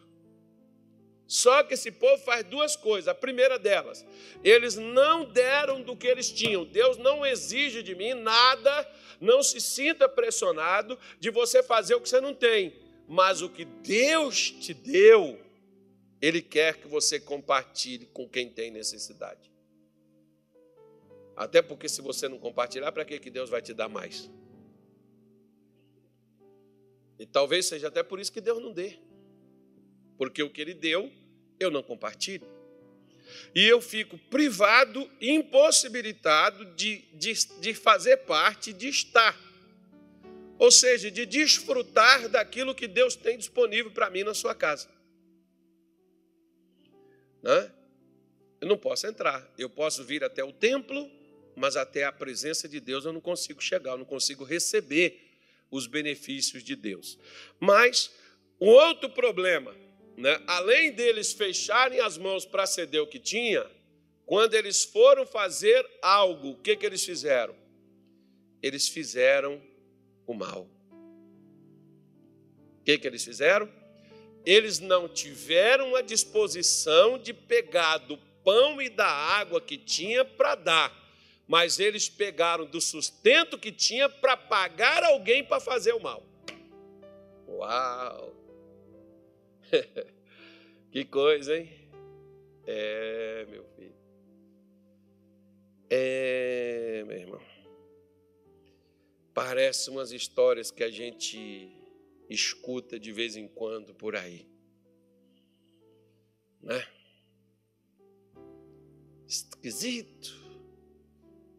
Só 1.25 1.63
que 1.63 1.73
esse 1.73 1.91
povo 1.91 2.23
faz 2.23 2.43
duas 2.45 2.75
coisas. 2.75 3.07
A 3.07 3.15
primeira 3.15 3.57
delas, 3.57 4.05
eles 4.43 4.75
não 4.75 5.25
deram 5.25 5.81
do 5.81 5.95
que 5.95 6.05
eles 6.05 6.31
tinham. 6.31 6.63
Deus 6.63 6.97
não 6.97 7.25
exige 7.25 7.81
de 7.81 7.95
mim 7.95 8.13
nada. 8.13 8.87
Não 9.19 9.41
se 9.41 9.59
sinta 9.59 10.07
pressionado 10.07 10.97
de 11.19 11.31
você 11.31 11.63
fazer 11.63 11.95
o 11.95 12.01
que 12.01 12.09
você 12.09 12.21
não 12.21 12.35
tem 12.35 12.82
mas 13.07 13.41
o 13.41 13.49
que 13.49 13.65
Deus 13.65 14.51
te 14.51 14.73
deu, 14.73 15.39
Ele 16.21 16.41
quer 16.41 16.77
que 16.77 16.87
você 16.87 17.19
compartilhe 17.19 18.05
com 18.07 18.27
quem 18.27 18.49
tem 18.49 18.71
necessidade. 18.71 19.51
Até 21.35 21.61
porque 21.61 21.89
se 21.89 22.01
você 22.01 22.27
não 22.27 22.37
compartilhar, 22.37 22.91
para 22.91 23.05
que 23.05 23.29
Deus 23.29 23.49
vai 23.49 23.61
te 23.61 23.73
dar 23.73 23.89
mais? 23.89 24.29
E 27.17 27.25
talvez 27.25 27.65
seja 27.65 27.87
até 27.87 28.03
por 28.03 28.19
isso 28.19 28.31
que 28.31 28.41
Deus 28.41 28.61
não 28.61 28.71
dê. 28.71 28.97
Porque 30.17 30.43
o 30.43 30.49
que 30.49 30.61
Ele 30.61 30.73
deu, 30.73 31.11
eu 31.59 31.71
não 31.71 31.81
compartilho. 31.81 32.47
E 33.55 33.63
eu 33.65 33.81
fico 33.81 34.17
privado, 34.17 35.09
impossibilitado 35.21 36.65
de, 36.75 36.99
de, 37.13 37.33
de 37.59 37.73
fazer 37.73 38.17
parte, 38.17 38.73
de 38.73 38.87
estar 38.89 39.37
ou 40.57 40.71
seja, 40.71 41.09
de 41.09 41.25
desfrutar 41.25 42.29
daquilo 42.29 42.75
que 42.75 42.87
Deus 42.87 43.15
tem 43.15 43.37
disponível 43.37 43.91
para 43.91 44.09
mim 44.09 44.23
na 44.23 44.33
sua 44.33 44.53
casa. 44.53 44.89
Né? 47.41 47.71
Eu 48.61 48.67
não 48.67 48.77
posso 48.77 49.05
entrar, 49.07 49.51
eu 49.57 49.69
posso 49.69 50.03
vir 50.03 50.23
até 50.23 50.43
o 50.43 50.53
templo, 50.53 51.09
mas 51.55 51.75
até 51.75 52.05
a 52.05 52.11
presença 52.11 52.67
de 52.67 52.79
Deus 52.79 53.05
eu 53.05 53.13
não 53.13 53.21
consigo 53.21 53.61
chegar, 53.61 53.91
eu 53.91 53.97
não 53.97 54.05
consigo 54.05 54.43
receber 54.43 55.19
os 55.69 55.87
benefícios 55.87 56.63
de 56.63 56.75
Deus. 56.75 57.17
Mas 57.59 58.11
o 58.59 58.67
outro 58.67 59.09
problema, 59.09 59.75
né? 60.15 60.41
além 60.47 60.93
deles 60.93 61.33
fecharem 61.33 61.99
as 61.99 62.17
mãos 62.17 62.45
para 62.45 62.65
ceder 62.65 63.01
o 63.01 63.07
que 63.07 63.19
tinha, 63.19 63.69
quando 64.25 64.53
eles 64.53 64.83
foram 64.85 65.25
fazer 65.25 65.85
algo, 66.01 66.51
o 66.51 66.57
que, 66.57 66.75
que 66.77 66.85
eles 66.85 67.03
fizeram? 67.03 67.55
Eles 68.61 68.87
fizeram 68.87 69.61
o 70.25 70.33
mal. 70.33 70.67
O 72.79 72.83
que, 72.83 72.97
que 72.97 73.07
eles 73.07 73.23
fizeram? 73.23 73.69
Eles 74.45 74.79
não 74.79 75.07
tiveram 75.07 75.95
a 75.95 76.01
disposição 76.01 77.17
de 77.17 77.33
pegar 77.33 77.97
do 77.97 78.17
pão 78.43 78.81
e 78.81 78.89
da 78.89 79.07
água 79.07 79.61
que 79.61 79.77
tinha 79.77 80.25
para 80.25 80.55
dar, 80.55 80.93
mas 81.47 81.79
eles 81.79 82.09
pegaram 82.09 82.65
do 82.65 82.81
sustento 82.81 83.57
que 83.57 83.71
tinha 83.71 84.09
para 84.09 84.35
pagar 84.35 85.03
alguém 85.03 85.43
para 85.43 85.61
fazer 85.61 85.93
o 85.93 86.01
mal. 86.01 86.23
Uau! 87.47 88.35
que 90.91 91.05
coisa, 91.05 91.57
hein? 91.57 91.69
É, 92.65 93.45
meu 93.49 93.63
filho. 93.75 93.95
É, 95.89 97.03
meu 97.05 97.17
irmão. 97.17 97.52
Parece 99.33 99.89
umas 99.89 100.11
histórias 100.11 100.69
que 100.69 100.83
a 100.83 100.91
gente 100.91 101.71
escuta 102.29 102.99
de 102.99 103.11
vez 103.11 103.35
em 103.35 103.47
quando 103.47 103.93
por 103.93 104.15
aí. 104.15 104.47
Né? 106.61 106.85
Esquisito. 109.27 110.41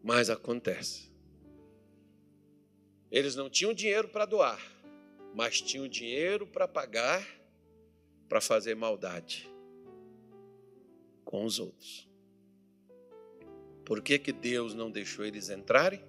Mas 0.01 0.29
acontece. 0.29 1.11
Eles 3.11 3.35
não 3.35 3.49
tinham 3.49 3.73
dinheiro 3.73 4.07
para 4.07 4.25
doar, 4.25 4.61
mas 5.33 5.61
tinham 5.61 5.87
dinheiro 5.87 6.45
para 6.45 6.67
pagar 6.67 7.25
para 8.27 8.41
fazer 8.41 8.75
maldade 8.75 9.49
com 11.23 11.43
os 11.43 11.59
outros. 11.59 12.09
Por 13.83 14.01
que, 14.01 14.17
que 14.17 14.31
Deus 14.31 14.73
não 14.73 14.89
deixou 14.89 15.25
eles 15.25 15.49
entrarem? 15.49 16.01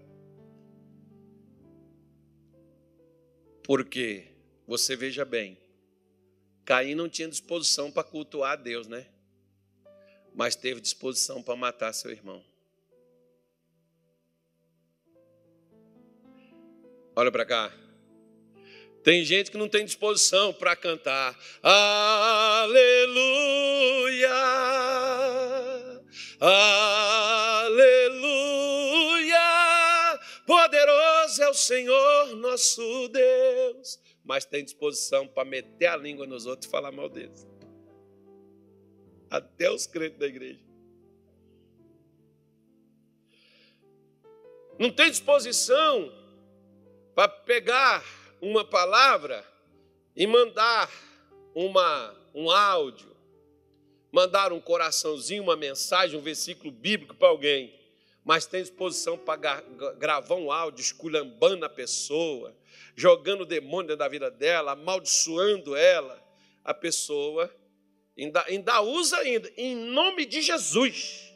Porque, 3.66 4.28
você 4.64 4.94
veja 4.94 5.24
bem, 5.24 5.58
Caim 6.64 6.94
não 6.94 7.08
tinha 7.08 7.26
disposição 7.28 7.90
para 7.90 8.04
cultuar 8.04 8.52
a 8.52 8.56
Deus, 8.56 8.86
né? 8.86 9.06
Mas 10.32 10.54
teve 10.54 10.80
disposição 10.80 11.42
para 11.42 11.56
matar 11.56 11.92
seu 11.92 12.12
irmão. 12.12 12.44
Olha 17.16 17.32
para 17.32 17.44
cá. 17.44 17.72
Tem 19.02 19.24
gente 19.24 19.50
que 19.50 19.58
não 19.58 19.68
tem 19.68 19.84
disposição 19.84 20.52
para 20.52 20.76
cantar. 20.76 21.36
Aleluia. 21.60 22.76
Aleluia. 26.38 27.76
Poderoso 30.46 31.05
é 31.38 31.48
o 31.48 31.54
Senhor 31.54 32.36
nosso 32.36 33.08
Deus. 33.08 33.98
Mas 34.24 34.44
tem 34.44 34.64
disposição 34.64 35.26
para 35.26 35.44
meter 35.44 35.86
a 35.86 35.96
língua 35.96 36.26
nos 36.26 36.46
outros 36.46 36.66
e 36.66 36.70
falar 36.70 36.90
mal 36.90 37.08
deles. 37.08 37.46
Até 39.30 39.70
os 39.70 39.86
crentes 39.86 40.18
da 40.18 40.26
igreja. 40.26 40.60
Não 44.78 44.90
tem 44.90 45.10
disposição 45.10 46.12
para 47.14 47.28
pegar 47.28 48.04
uma 48.40 48.64
palavra 48.64 49.44
e 50.14 50.26
mandar 50.26 50.90
uma, 51.54 52.14
um 52.34 52.50
áudio, 52.50 53.16
mandar 54.12 54.52
um 54.52 54.60
coraçãozinho, 54.60 55.42
uma 55.42 55.56
mensagem, 55.56 56.18
um 56.18 56.22
versículo 56.22 56.70
bíblico 56.70 57.14
para 57.14 57.28
alguém, 57.28 57.74
mas 58.26 58.44
tem 58.44 58.60
disposição 58.60 59.16
para 59.16 59.62
gravar 59.98 60.34
um 60.34 60.50
áudio 60.50 60.82
esculhambando 60.82 61.64
a 61.64 61.68
pessoa, 61.68 62.52
jogando 62.96 63.42
o 63.42 63.46
demônio 63.46 63.96
da 63.96 64.08
vida 64.08 64.28
dela, 64.28 64.72
amaldiçoando 64.72 65.76
ela, 65.76 66.20
a 66.64 66.74
pessoa 66.74 67.48
ainda, 68.18 68.44
ainda 68.48 68.80
usa 68.80 69.16
ainda, 69.18 69.48
em 69.56 69.76
nome 69.76 70.26
de 70.26 70.42
Jesus. 70.42 71.32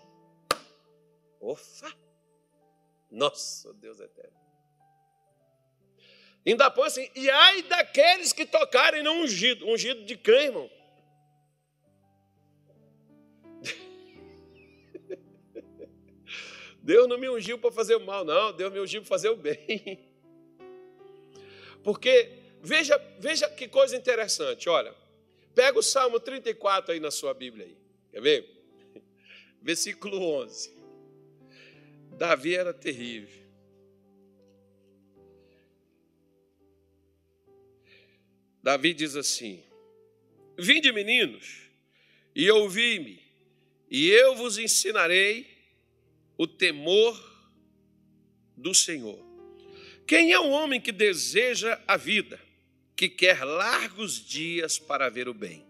Ofa! 1.39 1.97
Nossa, 3.09 3.73
Deus 3.75 4.01
eterno. 4.01 4.37
Ainda 6.45 6.73
põe 6.73 6.89
assim, 6.89 7.09
e 7.15 7.31
ai 7.31 7.63
daqueles 7.63 8.33
que 8.33 8.45
tocarem 8.45 9.05
no 9.05 9.13
ungido. 9.13 9.65
Ungido 9.69 10.05
de 10.05 10.17
quem, 10.17 10.47
irmão? 10.47 10.69
Deus 16.91 17.07
não 17.07 17.17
me 17.17 17.29
ungiu 17.29 17.57
para 17.57 17.71
fazer 17.71 17.95
o 17.95 18.01
mal, 18.01 18.25
não. 18.25 18.53
Deus 18.53 18.73
me 18.73 18.81
ungiu 18.81 19.01
para 19.01 19.09
fazer 19.09 19.29
o 19.29 19.37
bem. 19.37 20.01
Porque, 21.85 22.33
veja, 22.61 22.99
veja 23.21 23.49
que 23.49 23.69
coisa 23.69 23.97
interessante, 23.97 24.69
olha. 24.69 24.93
Pega 25.55 25.79
o 25.79 25.85
Salmo 25.85 26.19
34 26.19 26.93
aí 26.93 26.99
na 26.99 27.13
sua 27.13 27.33
Bíblia 27.33 27.65
aí. 27.67 27.77
Quer 28.11 28.21
ver? 28.21 28.65
Versículo 29.63 30.21
11. 30.43 30.75
Davi 32.19 32.57
era 32.57 32.75
terrível. 32.75 33.41
Davi 38.61 38.93
diz 38.95 39.15
assim: 39.15 39.63
Vinde, 40.59 40.91
meninos, 40.91 41.71
e 42.35 42.51
ouvi-me, 42.51 43.23
e 43.89 44.09
eu 44.09 44.35
vos 44.35 44.59
ensinarei 44.59 45.50
o 46.41 46.47
temor 46.47 47.23
do 48.57 48.75
Senhor. 48.75 49.23
Quem 50.07 50.33
é 50.33 50.41
o 50.41 50.49
homem 50.49 50.81
que 50.81 50.91
deseja 50.91 51.79
a 51.87 51.99
vida, 51.99 52.41
que 52.97 53.11
quer 53.11 53.45
largos 53.45 54.15
dias 54.27 54.79
para 54.79 55.11
ver 55.11 55.29
o 55.29 55.35
bem? 55.35 55.67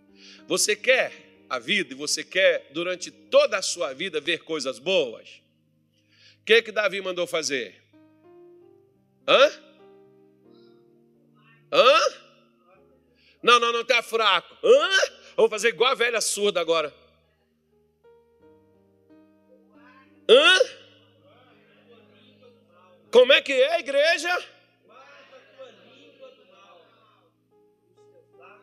Você 0.47 0.77
quer 0.77 1.45
a 1.49 1.59
vida 1.59 1.93
e 1.93 1.97
você 1.97 2.23
quer 2.23 2.71
durante 2.73 3.11
toda 3.11 3.59
a 3.59 3.63
sua 3.63 3.93
vida 3.93 4.21
ver 4.21 4.45
coisas 4.45 4.79
boas? 4.79 5.43
O 6.41 6.45
que 6.45 6.63
que 6.63 6.71
Davi 6.71 7.01
mandou 7.01 7.27
fazer? 7.27 7.83
Hã? 9.27 9.51
Hã? 11.73 12.01
Não, 13.43 13.59
não, 13.59 13.73
não, 13.73 13.81
está 13.81 14.05
fraco. 14.05 14.57
Hã? 14.65 14.91
Vou 15.37 15.49
fazer 15.49 15.71
igual 15.71 15.91
a 15.91 15.97
velha 15.97 16.21
surda 16.21 16.61
agora. 16.61 16.95
Hã? 20.31 20.61
Como 23.11 23.33
é 23.33 23.41
que 23.43 23.53
é 23.53 23.75
a 23.75 23.81
igreja? 23.81 24.47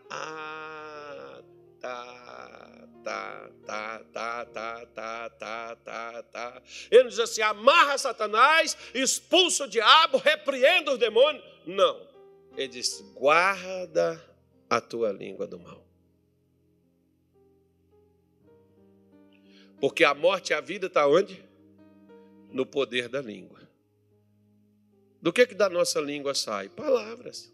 Ah, 0.10 1.42
tá, 1.82 2.88
tá, 3.04 3.52
tá, 3.66 4.00
tá, 4.14 4.46
tá, 4.46 4.86
tá, 4.86 5.30
tá, 5.30 5.76
tá, 5.76 6.24
tá. 6.24 6.62
Ele 6.90 7.10
diz 7.10 7.20
assim: 7.20 7.42
amarra 7.42 7.98
Satanás, 7.98 8.78
expulsa 8.94 9.66
o 9.66 9.68
diabo, 9.68 10.20
repreenda 10.20 10.94
os 10.94 10.98
demônios. 10.98 11.44
Não. 11.66 12.08
Ele 12.56 12.70
diz: 12.70 13.02
guarda 13.14 14.24
a 14.70 14.80
tua 14.80 15.12
língua 15.12 15.46
do 15.46 15.60
mal. 15.60 15.86
Porque 19.82 20.06
a 20.06 20.14
morte 20.14 20.52
e 20.52 20.54
a 20.54 20.62
vida 20.62 20.88
está 20.88 21.06
onde? 21.06 21.47
No 22.52 22.66
poder 22.66 23.10
da 23.10 23.22
língua. 23.22 23.68
Do 25.22 25.34
que 25.34 25.46
que 25.46 25.56
da 25.56 25.70
nossa 25.70 26.00
língua 26.00 26.34
sai? 26.34 26.70
Palavras. 26.70 27.52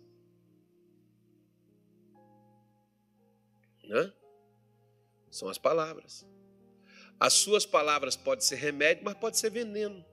Né? 3.84 4.14
São 5.32 5.50
as 5.50 5.58
palavras. 5.58 6.26
As 7.20 7.34
suas 7.34 7.66
palavras 7.66 8.16
podem 8.16 8.46
ser 8.46 8.56
remédio, 8.56 9.04
mas 9.04 9.16
pode 9.16 9.38
ser 9.38 9.50
veneno. 9.50 10.06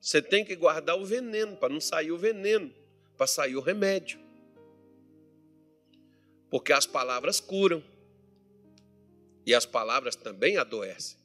Você 0.00 0.22
tem 0.22 0.44
que 0.44 0.54
guardar 0.54 0.96
o 0.96 1.04
veneno 1.04 1.56
para 1.56 1.72
não 1.72 1.80
sair 1.80 2.12
o 2.12 2.18
veneno, 2.18 2.72
para 3.16 3.26
sair 3.26 3.56
o 3.56 3.60
remédio. 3.60 4.20
Porque 6.50 6.72
as 6.72 6.86
palavras 6.86 7.40
curam. 7.40 7.82
E 9.44 9.54
as 9.54 9.66
palavras 9.66 10.14
também 10.14 10.56
adoecem. 10.56 11.18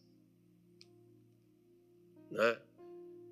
Né? 2.34 2.58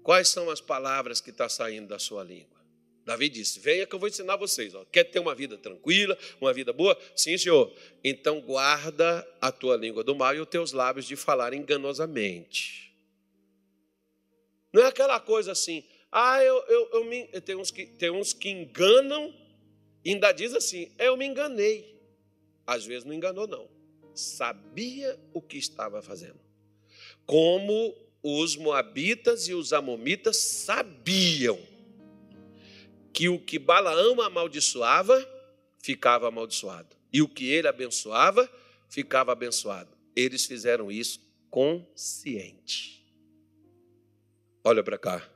Quais 0.04 0.30
são 0.30 0.50
as 0.50 0.62
palavras 0.62 1.20
que 1.20 1.30
estão 1.30 1.46
tá 1.46 1.50
saindo 1.50 1.88
da 1.88 2.00
sua 2.00 2.24
língua? 2.24 2.60
Davi 3.04 3.30
disse: 3.30 3.60
Venha 3.60 3.86
que 3.86 3.94
eu 3.94 4.00
vou 4.00 4.08
ensinar 4.08 4.36
vocês. 4.38 4.74
Ó. 4.74 4.86
Quer 4.86 5.04
ter 5.06 5.20
uma 5.20 5.36
vida 5.36 5.58
tranquila, 5.58 6.18
uma 6.40 6.54
vida 6.54 6.72
boa? 6.72 6.98
Sim, 7.16 7.38
senhor. 7.38 7.74
Então 8.04 8.40
guarda 8.42 9.28
a 9.42 9.52
tua 9.52 9.76
língua 9.76 10.04
do 10.04 10.16
mal 10.16 10.36
e 10.36 10.40
os 10.40 10.48
teus 10.48 10.72
lábios 10.72 11.06
de 11.06 11.16
falar 11.16 11.54
enganosamente. 11.54 12.96
Não 14.72 14.82
é 14.84 14.88
aquela 14.88 15.20
coisa 15.20 15.52
assim, 15.52 15.84
ah, 16.12 16.42
eu, 16.42 16.64
eu, 16.68 16.90
eu 16.94 17.06
me. 17.06 17.28
Tem 17.42 17.56
uns, 17.56 17.72
que, 17.72 17.86
tem 17.86 18.10
uns 18.10 18.34
que 18.34 18.50
enganam 18.50 19.34
ainda 20.06 20.32
diz 20.32 20.54
assim: 20.54 20.92
Eu 20.98 21.18
me 21.18 21.26
enganei. 21.26 22.00
Às 22.66 22.86
vezes 22.86 23.04
não 23.04 23.14
enganou, 23.14 23.48
não. 23.48 23.70
Sabia 24.14 25.20
o 25.34 25.42
que 25.42 25.58
estava 25.58 26.02
fazendo. 26.02 26.40
Como 27.26 27.96
os 28.24 28.56
moabitas 28.56 29.48
e 29.48 29.54
os 29.54 29.74
amomitas 29.74 30.38
sabiam 30.38 31.60
que 33.14 33.28
o 33.28 33.40
que 33.40 33.60
Balaão 33.60 34.22
amaldiçoava 34.22 35.28
ficava 35.80 36.28
amaldiçoado, 36.28 36.96
e 37.12 37.22
o 37.22 37.28
que 37.28 37.50
ele 37.50 37.68
abençoava 37.68 38.50
ficava 38.88 39.32
abençoado. 39.32 39.90
Eles 40.16 40.46
fizeram 40.46 40.92
isso 40.92 41.20
consciente. 41.50 43.04
Olha 44.64 44.84
para 44.84 44.98
cá. 44.98 45.30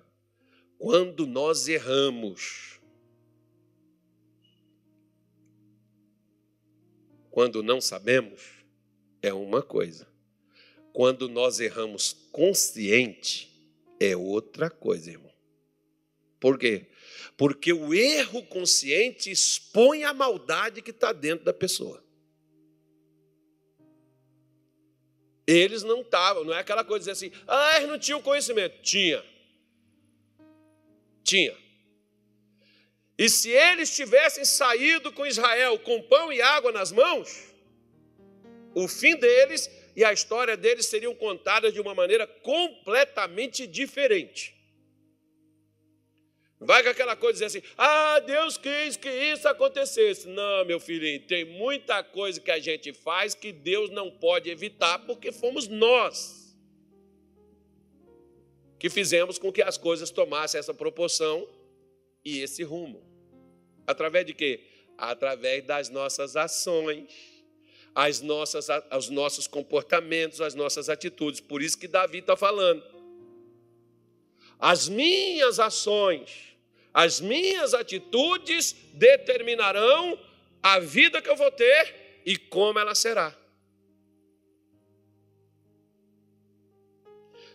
Quando 0.77 1.25
nós 1.25 1.67
erramos, 1.67 2.79
quando 7.31 7.63
não 7.63 7.81
sabemos, 7.81 8.41
é 9.21 9.33
uma 9.33 9.61
coisa. 9.61 10.07
Quando 10.95 11.27
nós 11.27 11.59
erramos 11.59 12.13
consciente, 12.31 13.51
é 13.99 14.15
outra 14.15 14.69
coisa, 14.69 15.11
irmão. 15.11 15.33
Por 16.39 16.57
quê? 16.57 16.85
Porque 17.35 17.73
o 17.73 17.93
erro 17.93 18.41
consciente 18.43 19.29
expõe 19.29 20.05
a 20.05 20.13
maldade 20.13 20.81
que 20.81 20.91
está 20.91 21.11
dentro 21.11 21.43
da 21.43 21.51
pessoa. 21.51 22.01
Eles 25.45 25.83
não 25.83 25.99
estavam, 25.99 26.45
não 26.45 26.53
é 26.53 26.59
aquela 26.59 26.85
coisa 26.85 27.03
de 27.03 27.11
dizer 27.11 27.27
assim, 27.27 27.43
ah, 27.45 27.75
eles 27.75 27.89
não 27.89 27.99
tinham 27.99 28.21
conhecimento. 28.21 28.81
Tinha. 28.81 29.21
Tinha. 31.25 31.57
E 33.17 33.29
se 33.29 33.49
eles 33.49 33.93
tivessem 33.93 34.45
saído 34.45 35.11
com 35.11 35.27
Israel 35.27 35.77
com 35.77 36.01
pão 36.03 36.31
e 36.31 36.41
água 36.41 36.71
nas 36.71 36.93
mãos, 36.93 37.53
o 38.73 38.87
fim 38.87 39.17
deles 39.17 39.69
e 39.95 40.03
a 40.03 40.11
história 40.11 40.57
deles 40.57 40.87
seriam 40.87 41.15
contadas 41.15 41.73
de 41.73 41.79
uma 41.79 41.95
maneira 41.95 42.27
completamente 42.27 43.65
diferente. 43.65 44.53
Vai 46.59 46.83
com 46.83 46.89
aquela 46.89 47.15
coisa 47.15 47.33
dizer 47.33 47.45
assim: 47.45 47.67
ah, 47.77 48.19
Deus 48.19 48.57
quis 48.57 48.97
que 48.97 49.09
isso 49.09 49.47
acontecesse. 49.47 50.27
Não, 50.27 50.65
meu 50.65 50.79
filhinho, 50.79 51.21
tem 51.27 51.45
muita 51.45 52.03
coisa 52.03 52.39
que 52.39 52.51
a 52.51 52.59
gente 52.59 52.93
faz 52.93 53.35
que 53.35 53.51
Deus 53.51 53.89
não 53.89 54.09
pode 54.09 54.49
evitar, 54.49 54.99
porque 55.05 55.31
fomos 55.31 55.67
nós 55.67 56.45
que 58.79 58.89
fizemos 58.89 59.37
com 59.37 59.51
que 59.51 59.61
as 59.61 59.77
coisas 59.77 60.11
tomassem 60.11 60.59
essa 60.59 60.73
proporção 60.73 61.47
e 62.23 62.39
esse 62.39 62.63
rumo. 62.63 63.03
Através 63.87 64.25
de 64.25 64.33
quê? 64.33 64.63
Através 64.97 65.63
das 65.65 65.89
nossas 65.89 66.35
ações, 66.35 67.34
as 67.95 68.21
nossas, 68.21 68.67
os 68.95 69.09
nossos 69.09 69.47
comportamentos, 69.47 70.41
as 70.41 70.53
nossas 70.53 70.89
atitudes. 70.89 71.39
Por 71.39 71.61
isso 71.61 71.77
que 71.77 71.87
Davi 71.87 72.19
está 72.19 72.35
falando. 72.35 72.83
As 74.59 74.87
minhas 74.87 75.59
ações 75.59 76.55
as 76.95 77.19
minhas 77.19 77.73
atitudes 77.73 78.73
determinarão 78.93 80.17
a 80.63 80.79
vida 80.79 81.21
que 81.21 81.29
eu 81.29 81.35
vou 81.35 81.51
ter 81.51 82.21
e 82.25 82.37
como 82.37 82.79
ela 82.79 82.95
será. 82.95 83.35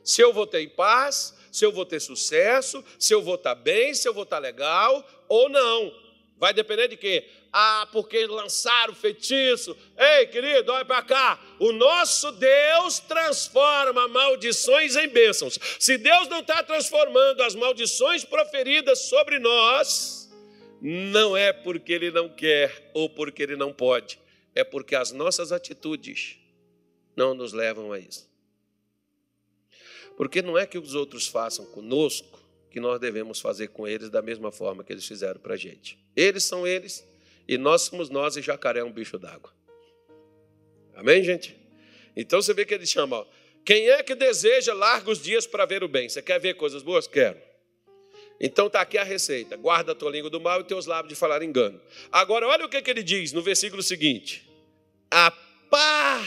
Se 0.05 0.21
eu 0.21 0.31
vou 0.31 0.47
ter 0.47 0.69
paz, 0.69 1.35
se 1.51 1.65
eu 1.65 1.73
vou 1.73 1.87
ter 1.87 2.01
sucesso, 2.01 2.85
se 2.99 3.15
eu 3.15 3.23
vou 3.23 3.37
estar 3.37 3.55
bem, 3.55 3.95
se 3.95 4.07
eu 4.07 4.13
vou 4.13 4.25
estar 4.25 4.39
legal 4.39 5.09
ou 5.27 5.49
não. 5.49 5.91
Vai 6.41 6.55
depender 6.55 6.89
de 6.89 6.97
quê? 6.97 7.29
Ah, 7.53 7.87
porque 7.93 8.27
lançaram 8.27 8.95
feitiço. 8.95 9.77
Ei, 9.95 10.27
querido, 10.27 10.73
olha 10.73 10.87
para 10.87 11.03
cá. 11.03 11.39
O 11.59 11.71
nosso 11.71 12.33
Deus 12.33 12.99
transforma 13.01 14.09
maldições 14.09 14.97
em 14.97 15.07
bênçãos. 15.07 15.59
Se 15.79 15.99
Deus 15.99 16.29
não 16.29 16.41
está 16.41 16.63
transformando 16.63 17.43
as 17.43 17.55
maldições 17.55 18.25
proferidas 18.25 19.01
sobre 19.01 19.39
nós, 19.39 20.31
não 20.81 21.37
é 21.37 21.53
porque 21.53 21.93
Ele 21.93 22.11
não 22.11 22.27
quer 22.27 22.91
ou 22.95 23.11
porque 23.11 23.43
Ele 23.43 23.55
não 23.55 23.71
pode, 23.71 24.19
é 24.55 24.65
porque 24.65 24.95
as 24.95 25.13
nossas 25.13 25.53
atitudes 25.53 26.39
não 27.15 27.35
nos 27.35 27.53
levam 27.53 27.93
a 27.93 27.99
isso. 27.99 28.27
Porque 30.17 30.41
não 30.41 30.57
é 30.57 30.65
que 30.65 30.79
os 30.79 30.95
outros 30.95 31.27
façam 31.27 31.67
conosco 31.67 32.40
que 32.71 32.79
nós 32.81 33.01
devemos 33.01 33.41
fazer 33.41 33.69
com 33.69 33.87
eles 33.87 34.09
da 34.09 34.23
mesma 34.23 34.53
forma 34.53 34.85
que 34.85 34.93
eles 34.93 35.07
fizeram 35.07 35.41
para 35.41 35.55
a 35.55 35.57
gente. 35.57 35.99
Eles 36.15 36.45
são 36.45 36.67
eles 36.67 37.07
e 37.49 37.59
nós 37.59 37.83
somos 37.83 38.09
nós 38.09 38.37
e 38.37 38.43
jacaré 38.43 38.81
é 38.81 38.85
um 38.85 38.93
bicho 38.93 39.19
d'água. 39.19 39.53
Amém, 40.95 41.25
gente? 41.25 41.57
Então 42.15 42.41
você 42.41 42.55
vê 42.55 42.65
que 42.65 42.73
ele 42.75 42.87
chama, 42.87 43.17
ó, 43.19 43.27
quem 43.65 43.91
é 43.91 44.03
que 44.03 44.15
deseja 44.15 44.73
largos 44.73 45.21
dias 45.21 45.47
para 45.47 45.67
ver 45.67 45.83
o 45.83 45.89
bem? 45.89 46.09
Você 46.09 46.23
quer 46.23 46.39
ver 46.39 46.55
coisas 46.55 46.83
boas? 46.83 47.07
Quero. 47.07 47.39
Então 48.41 48.69
está 48.69 48.81
aqui 48.81 48.97
a 48.97 49.05
receita: 49.05 49.57
guarda 49.57 49.93
a 49.93 49.95
tua 49.95 50.11
língua 50.11 50.31
do 50.31 50.41
mal 50.41 50.61
e 50.61 50.65
teus 50.65 50.87
lábios 50.87 51.11
de 51.11 51.17
falar 51.19 51.43
engano. 51.43 51.81
Agora, 52.11 52.47
olha 52.47 52.65
o 52.65 52.69
que, 52.69 52.81
que 52.81 52.91
ele 52.91 53.03
diz 53.03 53.33
no 53.33 53.43
versículo 53.43 53.83
seguinte: 53.83 54.49
aparta-te 55.11 56.23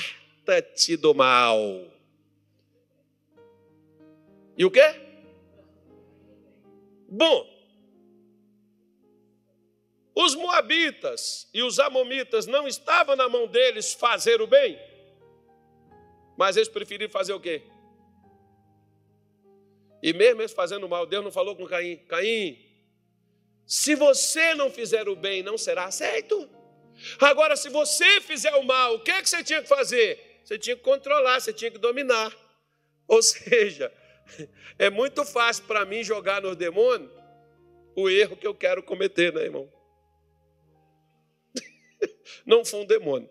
do 0.97 1.13
mal. 1.13 1.87
E 4.55 4.63
o 4.65 4.69
quê? 4.71 4.93
Bom, 7.15 7.47
os 10.15 10.33
moabitas 10.33 11.47
e 11.53 11.61
os 11.61 11.77
amomitas 11.77 12.47
não 12.47 12.67
estavam 12.67 13.15
na 13.15 13.29
mão 13.29 13.45
deles 13.45 13.93
fazer 13.93 14.41
o 14.41 14.47
bem, 14.47 14.79
mas 16.35 16.57
eles 16.57 16.69
preferiram 16.69 17.11
fazer 17.11 17.33
o 17.33 17.39
quê? 17.39 17.61
E 20.01 20.11
mesmo 20.11 20.41
eles 20.41 20.53
fazendo 20.53 20.89
mal, 20.89 21.05
Deus 21.05 21.23
não 21.23 21.31
falou 21.31 21.55
com 21.55 21.67
Caim: 21.67 21.97
Caim, 22.07 22.57
se 23.63 23.93
você 23.93 24.55
não 24.55 24.71
fizer 24.71 25.07
o 25.07 25.15
bem, 25.15 25.43
não 25.43 25.55
será 25.55 25.85
aceito. 25.85 26.49
Agora, 27.19 27.55
se 27.55 27.69
você 27.69 28.21
fizer 28.21 28.55
o 28.55 28.63
mal, 28.63 28.95
o 28.95 28.99
que, 29.01 29.11
é 29.11 29.21
que 29.21 29.29
você 29.29 29.43
tinha 29.43 29.61
que 29.61 29.69
fazer? 29.69 30.41
Você 30.43 30.57
tinha 30.57 30.75
que 30.75 30.81
controlar, 30.81 31.39
você 31.39 31.53
tinha 31.53 31.69
que 31.69 31.77
dominar. 31.77 32.35
Ou 33.07 33.21
seja, 33.23 33.93
é 34.77 34.89
muito 34.89 35.25
fácil 35.25 35.65
para 35.65 35.85
mim 35.85 36.03
jogar 36.03 36.41
nos 36.41 36.55
demônios 36.55 37.11
o 37.95 38.09
erro 38.09 38.35
que 38.35 38.47
eu 38.47 38.55
quero 38.55 38.81
cometer, 38.81 39.31
né, 39.33 39.43
irmão? 39.43 39.71
Não 42.45 42.65
foi 42.65 42.81
um 42.81 42.85
demônio. 42.85 43.29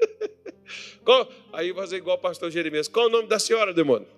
Qual, 1.04 1.30
aí 1.52 1.74
fazer 1.74 1.96
igual 1.96 2.16
o 2.16 2.20
pastor 2.20 2.50
Jeremias. 2.50 2.88
Qual 2.88 3.06
o 3.06 3.10
nome 3.10 3.28
da 3.28 3.38
senhora, 3.38 3.74
demônio? 3.74 4.08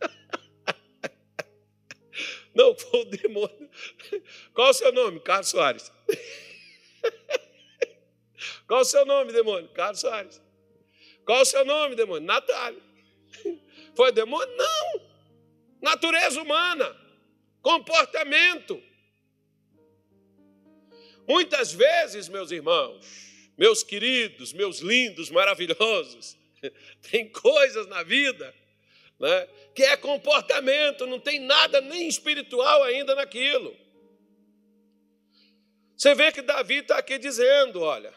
Não, 2.54 2.76
foi 2.76 3.00
o 3.00 3.04
demônio. 3.04 3.70
Qual 4.52 4.70
o 4.70 4.74
seu 4.74 4.92
nome? 4.92 5.20
Carlos 5.20 5.48
Soares. 5.48 5.92
Qual 8.66 8.80
o 8.80 8.84
seu 8.84 9.04
nome, 9.04 9.32
demônio? 9.32 9.68
Carlos 9.70 10.00
Soares. 10.00 10.42
Qual 11.24 11.40
o 11.40 11.44
seu 11.44 11.64
nome, 11.64 11.94
demônio? 11.94 12.26
Natália. 12.26 12.82
Foi 13.96 14.12
demônio? 14.12 14.54
Não. 14.56 15.00
Natureza 15.80 16.40
humana, 16.40 16.96
comportamento. 17.60 18.82
Muitas 21.28 21.72
vezes, 21.72 22.28
meus 22.28 22.50
irmãos, 22.50 23.04
meus 23.56 23.82
queridos, 23.82 24.52
meus 24.52 24.80
lindos, 24.80 25.30
maravilhosos, 25.30 26.36
tem 27.10 27.28
coisas 27.30 27.86
na 27.86 28.02
vida 28.02 28.54
né, 29.18 29.48
que 29.74 29.82
é 29.82 29.96
comportamento, 29.96 31.06
não 31.06 31.20
tem 31.20 31.40
nada 31.40 31.80
nem 31.80 32.08
espiritual 32.08 32.82
ainda 32.82 33.14
naquilo. 33.14 33.74
Você 35.96 36.14
vê 36.14 36.32
que 36.32 36.42
Davi 36.42 36.78
está 36.78 36.98
aqui 36.98 37.18
dizendo: 37.18 37.80
olha, 37.80 38.12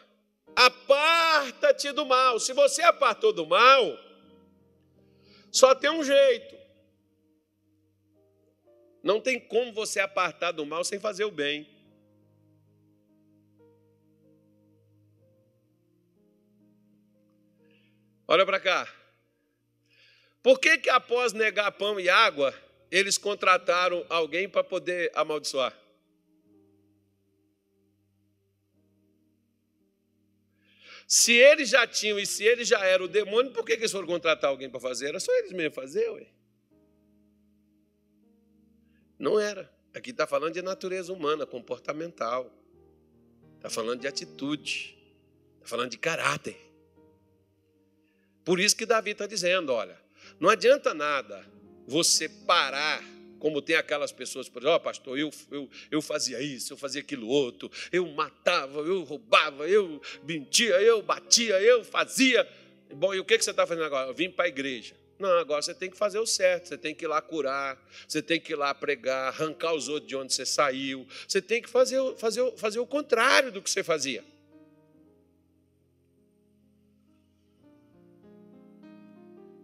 aparta-te 0.56 1.92
do 1.92 2.04
mal. 2.04 2.40
Se 2.40 2.52
você 2.52 2.82
apartou 2.82 3.32
do 3.32 3.46
mal, 3.46 4.07
só 5.50 5.74
tem 5.74 5.90
um 5.90 6.04
jeito. 6.04 6.56
Não 9.02 9.20
tem 9.20 9.40
como 9.40 9.72
você 9.72 10.00
apartar 10.00 10.52
do 10.52 10.66
mal 10.66 10.84
sem 10.84 10.98
fazer 10.98 11.24
o 11.24 11.30
bem. 11.30 11.68
Olha 18.26 18.44
para 18.44 18.60
cá. 18.60 18.86
Por 20.42 20.60
que, 20.60 20.78
que 20.78 20.90
após 20.90 21.32
negar 21.32 21.72
pão 21.72 21.98
e 21.98 22.08
água, 22.08 22.54
eles 22.90 23.16
contrataram 23.16 24.04
alguém 24.08 24.48
para 24.48 24.62
poder 24.62 25.10
amaldiçoar? 25.14 25.74
Se 31.08 31.32
eles 31.32 31.70
já 31.70 31.86
tinham 31.86 32.18
e 32.18 32.26
se 32.26 32.44
eles 32.44 32.68
já 32.68 32.84
eram 32.84 33.06
o 33.06 33.08
demônio, 33.08 33.50
por 33.50 33.64
que 33.64 33.72
eles 33.72 33.90
foram 33.90 34.06
contratar 34.06 34.50
alguém 34.50 34.68
para 34.68 34.78
fazer? 34.78 35.08
Era 35.08 35.18
só 35.18 35.32
eles 35.38 35.52
mesmos 35.52 35.74
fazer, 35.74 36.06
ué. 36.10 36.26
Não 39.18 39.40
era. 39.40 39.72
Aqui 39.94 40.10
está 40.10 40.26
falando 40.26 40.52
de 40.52 40.60
natureza 40.60 41.10
humana, 41.10 41.46
comportamental. 41.46 42.52
Está 43.56 43.70
falando 43.70 44.02
de 44.02 44.06
atitude. 44.06 44.98
Está 45.56 45.66
falando 45.66 45.92
de 45.92 45.98
caráter. 45.98 46.58
Por 48.44 48.60
isso 48.60 48.76
que 48.76 48.84
Davi 48.84 49.12
está 49.12 49.26
dizendo: 49.26 49.72
olha, 49.72 49.98
não 50.38 50.50
adianta 50.50 50.92
nada 50.92 51.42
você 51.86 52.28
parar 52.28 53.02
como 53.38 53.62
tem 53.62 53.76
aquelas 53.76 54.12
pessoas, 54.12 54.48
por 54.48 54.62
exemplo, 54.62 54.76
oh, 54.76 54.80
pastor, 54.80 55.18
eu, 55.18 55.30
eu, 55.50 55.70
eu 55.90 56.02
fazia 56.02 56.40
isso, 56.40 56.72
eu 56.72 56.76
fazia 56.76 57.00
aquilo 57.00 57.28
outro, 57.28 57.70
eu 57.92 58.06
matava, 58.08 58.80
eu 58.80 59.02
roubava, 59.04 59.68
eu 59.68 60.00
mentia, 60.24 60.80
eu 60.82 61.02
batia, 61.02 61.60
eu 61.60 61.84
fazia. 61.84 62.48
Bom, 62.94 63.14
e 63.14 63.20
o 63.20 63.24
que, 63.24 63.38
você 63.40 63.50
está 63.50 63.66
fazendo 63.66 63.84
agora? 63.84 64.08
Eu 64.08 64.14
vim 64.14 64.30
para 64.30 64.46
a 64.46 64.48
igreja. 64.48 64.94
Não, 65.18 65.30
agora 65.38 65.60
você 65.60 65.74
tem 65.74 65.90
que 65.90 65.96
fazer 65.96 66.18
o 66.18 66.26
certo, 66.26 66.68
você 66.68 66.78
tem 66.78 66.94
que 66.94 67.04
ir 67.04 67.08
lá 67.08 67.20
curar, 67.20 67.76
você 68.06 68.22
tem 68.22 68.40
que 68.40 68.52
ir 68.52 68.56
lá 68.56 68.72
pregar, 68.72 69.28
arrancar 69.28 69.74
os 69.74 69.88
outros 69.88 70.08
de 70.08 70.16
onde 70.16 70.32
você 70.32 70.46
saiu, 70.46 71.06
você 71.26 71.42
tem 71.42 71.60
que 71.60 71.68
fazer, 71.68 72.00
fazer, 72.16 72.52
fazer 72.56 72.78
o 72.78 72.86
contrário 72.86 73.50
do 73.50 73.60
que 73.60 73.68
você 73.68 73.82
fazia. 73.82 74.24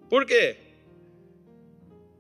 Por 0.09 0.27
quê? 0.27 0.57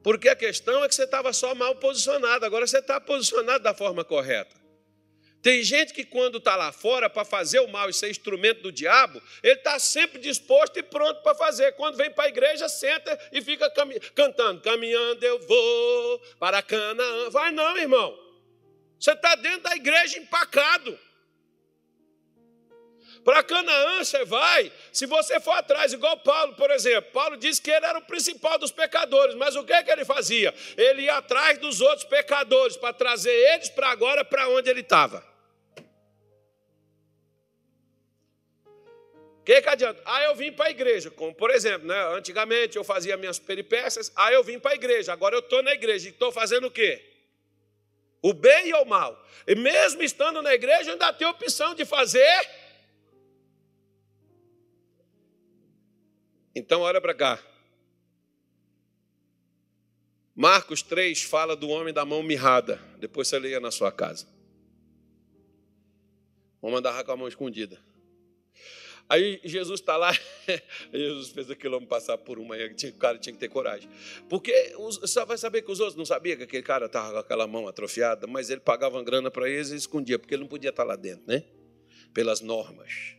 Porque 0.05 0.28
a 0.28 0.36
questão 0.36 0.84
é 0.84 0.88
que 0.88 0.94
você 0.94 1.05
estava 1.05 1.32
só 1.32 1.55
mal 1.55 1.76
posicionado, 1.76 2.44
agora 2.44 2.66
você 2.66 2.78
está 2.78 3.00
posicionado 3.00 3.64
da 3.64 3.72
forma 3.72 4.05
correta. 4.05 4.55
Tem 5.40 5.62
gente 5.62 5.94
que, 5.94 6.05
quando 6.05 6.36
está 6.36 6.57
lá 6.57 6.72
fora 6.72 7.09
para 7.09 7.24
fazer 7.24 7.61
o 7.61 7.68
mal 7.68 7.88
e 7.88 7.94
ser 7.94 8.11
instrumento 8.11 8.62
do 8.62 8.70
diabo, 8.70 9.20
ele 9.42 9.55
está 9.55 9.78
sempre 9.78 10.18
disposto 10.18 10.78
e 10.78 10.82
pronto 10.82 11.22
para 11.22 11.34
fazer. 11.34 11.72
Quando 11.72 11.96
vem 11.96 12.11
para 12.11 12.24
a 12.24 12.28
igreja, 12.28 12.68
senta 12.68 13.18
e 13.32 13.40
fica 13.40 13.70
cami 13.70 13.98
cantando: 14.14 14.61
Caminhando 14.61 15.24
eu 15.24 15.38
vou 15.46 16.18
para 16.38 16.61
Canaã. 16.61 17.30
Vai 17.30 17.50
não, 17.50 17.76
irmão. 17.78 18.14
Você 19.00 19.12
está 19.12 19.34
dentro 19.36 19.62
da 19.62 19.74
igreja 19.74 20.18
empacado. 20.18 20.98
Para 23.25 23.43
Canaã 23.43 24.05
você 24.05 24.22
vai, 24.27 24.70
se 24.93 25.07
você 25.07 25.41
for 25.41 25.53
atrás, 25.53 25.95
igual 25.95 26.18
Paulo, 26.18 26.55
por 26.57 26.70
exemplo. 26.70 27.11
Paulo 27.11 27.39
disse 27.39 27.61
que 27.61 27.70
ele 27.70 27.87
era 27.87 27.99
o 27.99 28.03
principal 28.03 28.59
dos 28.59 28.70
pecadores, 28.70 29.35
mas 29.35 29.57
o 29.57 29.64
que, 29.64 29.83
que 29.83 29.91
ele 29.91 30.05
fazia? 30.05 30.55
Ele 30.77 31.03
ia 31.03 31.16
atrás 31.16 31.57
dos 31.59 31.81
outros 31.81 32.05
pecadores 32.05 32.77
para 32.77 32.93
trazer 32.93 33.33
eles 33.33 33.70
para 33.70 33.89
agora, 33.89 34.25
para 34.27 34.47
onde 34.51 34.68
ele 34.68 34.83
estava. 34.83 35.25
O 39.41 39.45
que, 39.45 39.61
que 39.61 39.68
adianta? 39.68 40.03
Ah, 40.05 40.22
eu 40.25 40.35
vim 40.35 40.53
para 40.53 40.66
a 40.66 40.70
igreja, 40.70 41.11
como 41.11 41.35
por 41.35 41.51
exemplo, 41.51 41.87
né? 41.87 42.16
antigamente 42.16 42.77
eu 42.77 42.85
fazia 42.85 43.16
minhas 43.16 43.39
peripécias, 43.39 44.12
ah, 44.16 44.33
eu 44.33 44.43
vim 44.45 44.59
para 44.59 44.72
a 44.72 44.75
igreja, 44.75 45.12
agora 45.12 45.35
eu 45.35 45.41
estou 45.41 45.62
na 45.62 45.72
igreja 45.72 46.09
e 46.09 46.11
estou 46.11 46.31
fazendo 46.31 46.66
o 46.66 46.70
quê? 46.70 47.03
O 48.22 48.33
bem 48.33 48.72
ou 48.75 48.85
o 48.85 48.89
mal? 48.89 49.22
E 49.47 49.55
mesmo 49.55 50.03
estando 50.03 50.41
na 50.41 50.55
igreja, 50.55 50.93
ainda 50.93 51.12
tem 51.12 51.27
opção 51.27 51.75
de 51.75 51.85
fazer. 51.85 52.63
Então, 56.55 56.82
olha 56.82 57.00
para 57.00 57.14
cá. 57.14 57.42
Marcos 60.34 60.82
3 60.82 61.22
fala 61.22 61.55
do 61.55 61.68
homem 61.68 61.94
da 61.94 62.05
mão 62.05 62.22
mirrada. 62.22 62.80
Depois 62.98 63.28
você 63.28 63.38
leia 63.38 63.61
na 63.61 63.70
sua 63.70 63.92
casa. 63.92 64.26
Vamos 66.61 66.78
andar 66.78 67.05
com 67.05 67.12
a 67.12 67.16
mão 67.16 67.28
escondida. 67.28 67.78
Aí 69.09 69.38
Jesus 69.44 69.80
está 69.80 69.98
lá, 69.98 70.12
Jesus 70.90 71.28
fez 71.28 71.50
aquele 71.50 71.74
homem 71.74 71.86
passar 71.86 72.16
por 72.16 72.38
uma, 72.38 72.57
o 72.57 72.92
cara 72.98 73.18
tinha 73.18 73.34
que 73.34 73.38
ter 73.38 73.48
coragem. 73.48 73.88
Porque 74.30 74.74
você 74.78 75.24
vai 75.26 75.36
saber 75.36 75.61
que 75.62 75.70
os 75.70 75.78
outros 75.78 75.96
não 75.96 76.07
sabiam 76.07 76.38
que 76.38 76.44
aquele 76.44 76.62
cara 76.62 76.86
estava 76.86 77.12
com 77.12 77.18
aquela 77.18 77.46
mão 77.46 77.68
atrofiada, 77.68 78.26
mas 78.26 78.48
ele 78.48 78.61
pagava 78.61 79.02
grana 79.02 79.30
para 79.30 79.48
eles 79.48 79.70
e 79.70 79.76
escondia, 79.76 80.18
porque 80.18 80.34
ele 80.34 80.42
não 80.42 80.48
podia 80.48 80.70
estar 80.70 80.84
lá 80.84 80.96
dentro, 80.96 81.24
né? 81.26 81.44
Pelas 82.14 82.40
normas. 82.40 83.14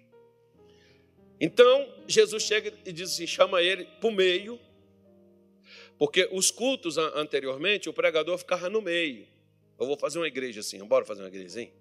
Então, 1.39 1.93
Jesus 2.07 2.43
chega 2.43 2.73
e 2.85 2.91
diz 2.91 3.13
assim: 3.13 3.27
chama 3.27 3.61
ele 3.61 3.85
para 3.85 4.09
o 4.09 4.11
meio, 4.11 4.59
porque 5.97 6.27
os 6.31 6.51
cultos 6.51 6.97
anteriormente, 6.97 7.89
o 7.89 7.93
pregador 7.93 8.37
ficava 8.37 8.69
no 8.69 8.81
meio. 8.81 9.27
Eu 9.79 9.85
vou 9.85 9.97
fazer 9.97 10.19
uma 10.19 10.27
igreja 10.27 10.61
assim, 10.61 10.83
bora 10.85 11.03
fazer 11.03 11.21
uma 11.21 11.27
igreja 11.27 11.47
assim? 11.47 11.71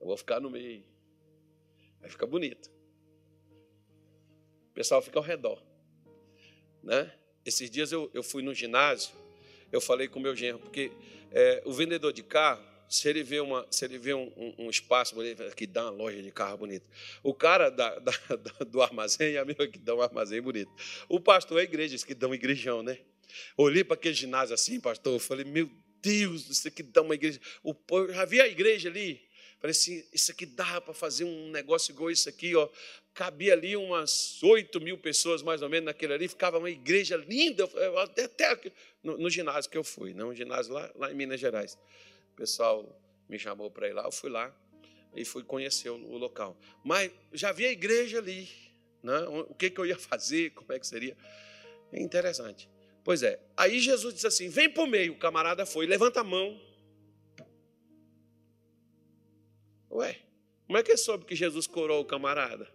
Eu 0.00 0.06
vou 0.06 0.16
ficar 0.16 0.40
no 0.40 0.50
meio. 0.50 0.84
Aí 2.02 2.10
fica 2.10 2.26
bonito. 2.26 2.70
O 4.70 4.74
pessoal 4.74 5.00
fica 5.02 5.18
ao 5.18 5.22
redor. 5.22 5.62
Né? 6.82 7.12
Esses 7.44 7.70
dias 7.70 7.92
eu, 7.92 8.10
eu 8.12 8.22
fui 8.22 8.42
no 8.42 8.54
ginásio, 8.54 9.14
eu 9.70 9.80
falei 9.80 10.08
com 10.08 10.18
o 10.18 10.22
meu 10.22 10.34
genro, 10.34 10.58
porque 10.58 10.92
é, 11.30 11.62
o 11.64 11.72
vendedor 11.72 12.12
de 12.12 12.22
carro, 12.22 12.62
se 12.94 13.08
ele 13.08 13.22
vê, 13.22 13.40
uma, 13.40 13.66
se 13.70 13.84
ele 13.84 13.98
vê 13.98 14.14
um, 14.14 14.32
um, 14.36 14.66
um 14.66 14.70
espaço 14.70 15.14
bonito, 15.14 15.42
que 15.56 15.66
dá 15.66 15.84
uma 15.84 15.90
loja 15.90 16.22
de 16.22 16.30
carro 16.30 16.58
bonito. 16.58 16.88
O 17.22 17.34
cara 17.34 17.70
da, 17.70 17.98
da, 17.98 18.12
do 18.66 18.80
armazém 18.80 19.34
é 19.34 19.38
a 19.38 19.44
mesma 19.44 19.66
que 19.66 19.78
dá 19.78 19.94
um 19.94 20.00
armazém 20.00 20.40
bonito. 20.40 20.70
O 21.08 21.18
pastor 21.18 21.60
é 21.60 21.64
igreja, 21.64 21.96
que 22.06 22.14
dá 22.14 22.28
um 22.28 22.34
igrejão, 22.34 22.82
né? 22.82 22.98
Olhei 23.56 23.82
para 23.82 23.94
aquele 23.94 24.14
ginásio 24.14 24.54
assim, 24.54 24.78
pastor, 24.78 25.18
falei, 25.18 25.44
meu 25.44 25.68
Deus, 26.00 26.48
isso 26.48 26.68
aqui 26.68 26.82
dá 26.82 27.02
uma 27.02 27.14
igreja. 27.14 27.40
O, 27.62 27.74
eu 27.90 28.12
já 28.12 28.24
vi 28.24 28.40
a 28.40 28.46
igreja 28.46 28.88
ali. 28.88 29.20
Falei 29.58 29.72
assim, 29.72 30.04
isso 30.12 30.30
aqui 30.30 30.46
dá 30.46 30.80
para 30.80 30.94
fazer 30.94 31.24
um 31.24 31.50
negócio 31.50 31.90
igual 31.90 32.10
isso 32.10 32.28
aqui, 32.28 32.54
ó 32.54 32.68
cabia 33.14 33.52
ali 33.52 33.76
umas 33.76 34.42
8 34.42 34.80
mil 34.80 34.98
pessoas, 34.98 35.40
mais 35.40 35.62
ou 35.62 35.68
menos, 35.68 35.86
naquele 35.86 36.12
ali, 36.12 36.28
ficava 36.28 36.58
uma 36.58 36.68
igreja 36.68 37.16
linda, 37.16 37.64
até, 38.02 38.24
até 38.24 38.72
no, 39.02 39.16
no, 39.16 39.30
ginásio 39.30 39.70
que 39.70 39.78
eu 39.78 39.84
fui, 39.84 40.12
né? 40.12 40.24
um 40.24 40.34
ginásio 40.34 40.74
lá, 40.74 40.90
lá 40.96 41.12
em 41.12 41.14
Minas 41.14 41.38
Gerais. 41.38 41.78
O 42.34 42.36
pessoal 42.36 43.00
me 43.28 43.38
chamou 43.38 43.70
para 43.70 43.88
ir 43.88 43.92
lá, 43.92 44.02
eu 44.02 44.10
fui 44.10 44.28
lá 44.28 44.52
e 45.14 45.24
fui 45.24 45.44
conhecer 45.44 45.88
o, 45.88 45.94
o 45.94 46.18
local. 46.18 46.58
Mas 46.82 47.12
já 47.32 47.52
vi 47.52 47.64
a 47.64 47.70
igreja 47.70 48.18
ali, 48.18 48.48
né? 49.00 49.20
o 49.20 49.54
que, 49.54 49.70
que 49.70 49.80
eu 49.80 49.86
ia 49.86 49.96
fazer, 49.96 50.50
como 50.50 50.72
é 50.72 50.80
que 50.80 50.86
seria. 50.86 51.16
É 51.92 52.02
interessante. 52.02 52.68
Pois 53.04 53.22
é, 53.22 53.40
aí 53.56 53.78
Jesus 53.78 54.14
disse 54.14 54.26
assim: 54.26 54.48
vem 54.48 54.68
para 54.68 54.82
o 54.82 54.86
meio, 54.88 55.12
o 55.12 55.18
camarada 55.18 55.64
foi, 55.64 55.86
levanta 55.86 56.22
a 56.22 56.24
mão. 56.24 56.60
Ué, 59.92 60.18
como 60.66 60.76
é 60.76 60.82
que 60.82 60.90
ele 60.90 60.98
soube 60.98 61.24
que 61.24 61.36
Jesus 61.36 61.68
curou 61.68 62.00
o 62.00 62.04
camarada? 62.04 62.68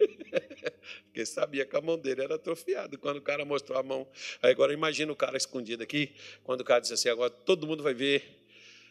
Porque 1.04 1.24
sabia 1.26 1.64
que 1.64 1.76
a 1.76 1.80
mão 1.80 1.98
dele 1.98 2.22
era 2.22 2.34
atrofiada. 2.36 2.96
Quando 2.98 3.18
o 3.18 3.22
cara 3.22 3.44
mostrou 3.44 3.78
a 3.78 3.82
mão. 3.82 4.08
Aí 4.42 4.50
agora 4.50 4.72
imagina 4.72 5.12
o 5.12 5.16
cara 5.16 5.36
escondido 5.36 5.82
aqui. 5.82 6.14
Quando 6.42 6.60
o 6.60 6.64
cara 6.64 6.80
disse 6.80 6.94
assim: 6.94 7.08
agora 7.08 7.30
todo 7.30 7.66
mundo 7.66 7.82
vai 7.82 7.94
ver 7.94 8.42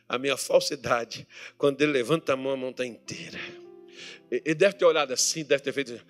a 0.07 0.17
minha 0.17 0.38
falsidade. 0.38 1.28
Quando 1.57 1.82
ele 1.82 1.91
levanta 1.91 2.34
a 2.34 2.38
mão, 2.38 2.51
a 2.53 2.57
mão 2.57 2.69
está 2.69 2.86
inteira. 2.86 3.39
Ele 4.30 4.55
deve 4.55 4.76
ter 4.76 4.86
olhado 4.86 5.13
assim, 5.13 5.43
deve 5.43 5.63
ter 5.63 5.71
feito. 5.71 5.93
Assim, 5.93 6.03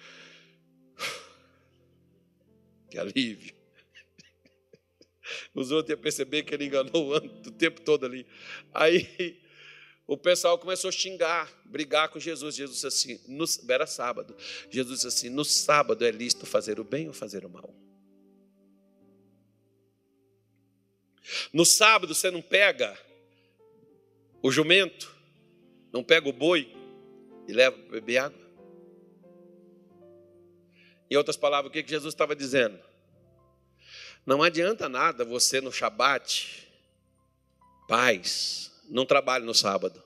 que 2.90 2.98
alívio. 2.98 3.54
Os 5.54 5.72
outros 5.72 5.90
iam 5.92 6.02
perceber 6.02 6.44
que 6.44 6.54
ele 6.54 6.66
enganou 6.66 7.12
o, 7.12 7.16
o 7.16 7.52
tempo 7.52 7.82
todo 7.82 8.06
ali. 8.06 8.26
Aí 8.74 9.43
o 10.14 10.18
pessoal 10.18 10.60
começou 10.60 10.90
a 10.90 10.92
xingar, 10.92 11.52
brigar 11.66 12.08
com 12.10 12.20
Jesus. 12.20 12.56
Jesus 12.56 12.80
disse 12.80 12.88
assim, 12.88 13.20
no, 13.28 13.46
era 13.68 13.88
sábado. 13.88 14.36
Jesus 14.70 14.98
disse 15.02 15.08
assim: 15.08 15.30
no 15.30 15.44
sábado 15.44 16.06
é 16.06 16.12
lícito 16.12 16.46
fazer 16.46 16.80
o 16.80 16.84
bem 16.84 17.08
ou 17.08 17.14
fazer 17.14 17.44
o 17.44 17.50
mal? 17.50 17.74
No 21.52 21.66
sábado 21.66 22.14
você 22.14 22.30
não 22.30 22.44
pega 22.44 22.96
o 24.42 24.52
jumento, 24.52 25.12
não 25.92 26.04
pega 26.04 26.30
o 26.30 26.34
boi 26.34 26.72
e 27.48 27.54
leva 27.54 27.76
para 27.76 27.92
beber 27.92 28.18
água? 28.20 28.44
Em 31.10 31.16
outras 31.16 31.38
palavras, 31.38 31.70
o 31.70 31.74
que 31.74 31.88
Jesus 31.88 32.14
estava 32.14 32.36
dizendo? 32.36 32.80
Não 34.26 34.44
adianta 34.44 34.88
nada 34.88 35.26
você 35.26 35.60
no 35.60 35.72
Shabat, 35.72 36.68
paz, 37.88 38.73
não 38.90 39.06
trabalhe 39.06 39.46
no 39.46 39.54
sábado, 39.54 40.02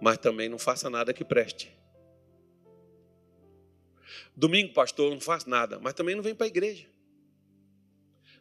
mas 0.00 0.18
também 0.18 0.48
não 0.48 0.58
faça 0.58 0.90
nada 0.90 1.12
que 1.12 1.24
preste. 1.24 1.70
Domingo, 4.36 4.72
pastor, 4.72 5.10
não 5.10 5.20
faz 5.20 5.44
nada, 5.44 5.78
mas 5.80 5.94
também 5.94 6.14
não 6.14 6.22
vem 6.22 6.34
para 6.34 6.46
a 6.46 6.48
igreja. 6.48 6.86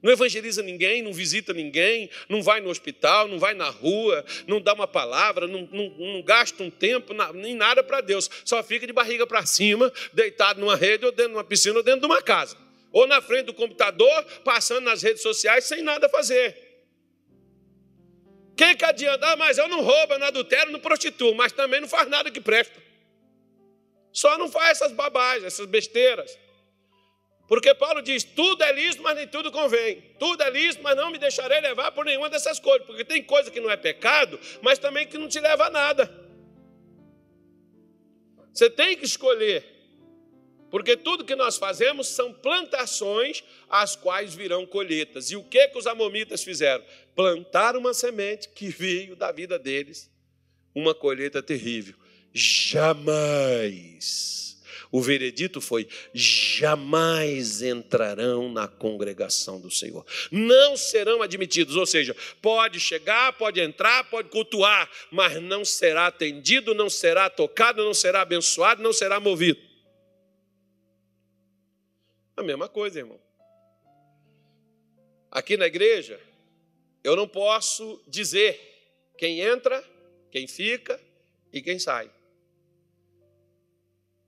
Não 0.02 0.12
evangeliza 0.12 0.62
ninguém, 0.62 1.02
não 1.02 1.14
visita 1.14 1.54
ninguém, 1.54 2.10
não 2.28 2.44
vai 2.44 2.60
no 2.60 2.70
hospital, 2.70 3.26
não 3.26 3.40
vai 3.40 3.54
na 3.54 3.70
rua, 3.70 4.26
não 4.46 4.60
dá 4.60 4.74
uma 4.74 4.86
palavra, 4.86 5.48
não, 5.48 5.62
não, 5.72 5.90
não 5.98 6.22
gasta 6.22 6.62
um 6.62 6.70
tempo, 6.70 7.14
nem 7.34 7.56
nada 7.56 7.82
para 7.82 8.02
Deus. 8.02 8.30
Só 8.44 8.62
fica 8.62 8.86
de 8.86 8.92
barriga 8.92 9.26
para 9.26 9.46
cima, 9.46 9.90
deitado 10.12 10.60
numa 10.60 10.76
rede, 10.76 11.06
ou 11.06 11.12
dentro 11.12 11.32
de 11.32 11.38
uma 11.38 11.44
piscina, 11.44 11.78
ou 11.78 11.84
dentro 11.84 12.02
de 12.02 12.06
uma 12.06 12.22
casa. 12.22 12.58
Ou 12.92 13.08
na 13.08 13.22
frente 13.22 13.46
do 13.46 13.54
computador, 13.54 14.26
passando 14.44 14.84
nas 14.84 15.02
redes 15.02 15.22
sociais, 15.22 15.64
sem 15.64 15.82
nada 15.82 16.10
fazer. 16.10 16.63
Quem 18.56 18.76
que 18.76 18.86
adianta? 18.86 19.26
Ah, 19.28 19.36
mas 19.36 19.58
eu 19.58 19.68
não 19.68 19.82
roubo, 19.82 20.14
eu 20.14 20.20
não 20.20 20.28
adultero, 20.28 20.72
não 20.72 20.80
prostituo, 20.80 21.34
mas 21.34 21.52
também 21.52 21.82
não 21.82 21.88
faz 21.88 22.08
nada 22.08 22.30
que 22.30 22.40
presta. 22.40 22.82
Só 24.12 24.38
não 24.38 24.48
faz 24.48 24.82
essas 24.82 24.92
babagens, 24.92 25.46
essas 25.46 25.66
besteiras. 25.66 26.38
Porque 27.48 27.74
Paulo 27.74 28.02
diz: 28.02 28.24
tudo 28.24 28.64
é 28.64 28.72
lícito, 28.72 29.04
mas 29.04 29.16
nem 29.16 29.28
tudo 29.28 29.52
convém. 29.52 30.02
Tudo 30.20 30.44
é 30.44 30.50
lícito, 30.50 30.84
mas 30.84 30.96
não 30.96 31.12
me 31.12 31.18
deixarei 31.18 31.60
levar 31.62 31.92
por 31.92 32.06
nenhuma 32.06 32.30
dessas 32.30 32.60
coisas. 32.60 32.86
Porque 32.86 33.04
tem 33.04 33.24
coisa 33.24 33.50
que 33.50 33.60
não 33.60 33.70
é 33.70 33.76
pecado, 33.76 34.40
mas 34.62 34.78
também 34.78 35.08
que 35.08 35.18
não 35.18 35.28
te 35.28 35.40
leva 35.40 35.66
a 35.66 35.70
nada. 35.70 36.24
Você 38.54 38.70
tem 38.70 38.96
que 38.96 39.06
escolher. 39.06 39.73
Porque 40.74 40.98
tudo 40.98 41.24
que 41.24 41.36
nós 41.36 41.56
fazemos 41.56 42.08
são 42.08 42.34
plantações 42.34 43.44
as 43.70 43.96
quais 43.96 44.34
virão 44.34 44.66
colheitas. 44.66 45.30
E 45.30 45.36
o 45.36 45.44
que 45.44 45.68
que 45.68 45.78
os 45.78 45.86
amomitas 45.86 46.44
fizeram? 46.44 46.84
Plantaram 47.16 47.80
uma 47.80 47.94
semente 47.94 48.50
que 48.50 48.70
veio 48.70 49.16
da 49.16 49.32
vida 49.32 49.60
deles 49.60 50.10
uma 50.74 50.96
colheita 50.96 51.44
terrível. 51.44 51.94
Jamais 52.34 53.60
O 54.92 55.00
veredito 55.00 55.62
foi: 55.62 55.88
jamais 56.12 57.62
entrarão 57.62 58.52
na 58.52 58.68
congregação 58.68 59.62
do 59.62 59.70
Senhor. 59.70 60.04
Não 60.32 60.76
serão 60.76 61.22
admitidos, 61.22 61.76
ou 61.76 61.86
seja, 61.86 62.16
pode 62.42 62.80
chegar, 62.80 63.34
pode 63.34 63.62
entrar, 63.62 64.10
pode 64.10 64.30
cultuar, 64.30 64.90
mas 65.12 65.40
não 65.40 65.64
será 65.64 66.08
atendido, 66.08 66.74
não 66.74 66.90
será 66.90 67.30
tocado, 67.30 67.84
não 67.84 67.94
será 67.94 68.22
abençoado, 68.22 68.82
não 68.82 68.92
será 68.92 69.20
movido. 69.20 69.73
Mesma 72.44 72.68
coisa, 72.68 73.00
irmão. 73.00 73.20
Aqui 75.32 75.58
na 75.58 75.66
igreja, 75.66 76.20
eu 77.04 77.16
não 77.16 77.28
posso 77.28 78.02
dizer 78.08 78.60
quem 79.18 79.40
entra, 79.40 79.84
quem 80.30 80.48
fica 80.48 81.00
e 81.52 81.62
quem 81.62 81.80
sai. 81.80 82.12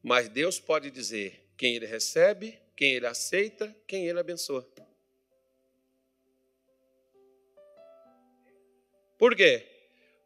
Mas 0.01 0.29
Deus 0.29 0.59
pode 0.59 0.89
dizer 0.91 1.47
quem 1.57 1.75
ele 1.75 1.85
recebe, 1.85 2.59
quem 2.75 2.93
ele 2.93 3.07
aceita, 3.07 3.75
quem 3.87 4.07
ele 4.07 4.19
abençoa. 4.19 4.67
Por 9.17 9.35
quê? 9.35 9.65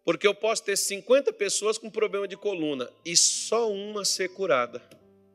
Porque 0.04 0.28
eu 0.28 0.34
posso 0.34 0.64
ter 0.64 0.78
50 0.78 1.32
pessoas 1.34 1.78
com 1.78 1.90
problema 1.90 2.28
de 2.28 2.36
coluna 2.36 2.92
e 3.06 3.16
só 3.16 3.72
uma 3.72 4.04
ser 4.04 4.30
curada. 4.30 4.80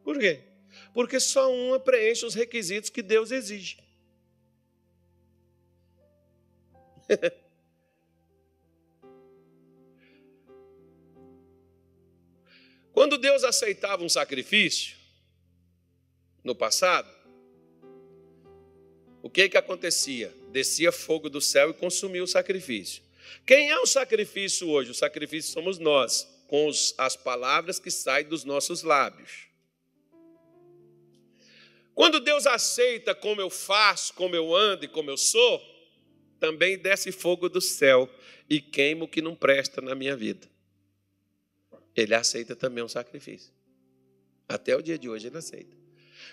Por 0.03 0.19
quê? 0.19 0.41
Porque 0.95 1.21
só 1.21 1.53
uma 1.53 1.79
preenche 1.79 2.25
os 2.25 2.35
requisitos 2.35 2.89
que 2.89 3.03
Deus 3.03 3.31
exige. 3.33 3.77
Quando 12.95 13.19
Deus 13.19 13.43
aceitava 13.43 14.05
um 14.05 14.09
sacrifício, 14.09 14.97
no 16.45 16.55
passado, 16.55 17.13
o 19.21 19.29
que 19.29 19.49
que 19.49 19.57
acontecia? 19.57 20.33
Descia 20.53 20.93
fogo 20.93 21.29
do 21.29 21.41
céu 21.41 21.71
e 21.71 21.75
consumia 21.75 22.23
o 22.23 22.29
sacrifício. 22.29 23.03
Quem 23.45 23.69
é 23.71 23.79
o 23.81 23.87
sacrifício 23.87 24.69
hoje? 24.69 24.93
O 24.93 24.95
sacrifício 24.95 25.53
somos 25.53 25.79
nós, 25.79 26.29
com 26.47 26.71
as 26.99 27.17
palavras 27.17 27.81
que 27.81 27.91
saem 27.91 28.29
dos 28.29 28.45
nossos 28.45 28.85
lábios. 28.85 29.54
Quando 31.95 32.21
Deus 32.21 32.47
aceita 32.47 33.15
como 33.15 33.41
eu 33.41 33.49
faço, 33.49 34.13
como 34.15 34.35
eu 34.35 34.55
ando 34.55 34.85
e 34.85 34.89
como 34.89 35.11
eu 35.11 35.17
sou, 35.17 35.63
também 36.41 36.77
desce 36.77 37.13
fogo 37.13 37.49
do 37.49 37.61
céu 37.61 38.09
e 38.51 38.61
queima 38.61 39.05
o 39.05 39.09
que 39.09 39.23
não 39.23 39.35
presta 39.35 39.81
na 39.81 39.95
minha 39.95 40.17
vida. 40.17 40.49
Ele 41.95 42.15
aceita 42.15 42.57
também 42.57 42.83
um 42.83 42.89
sacrifício. 42.89 43.53
Até 44.49 44.77
o 44.77 44.83
dia 44.83 44.99
de 44.99 45.09
hoje 45.09 45.29
ele 45.29 45.39
aceita. 45.39 45.84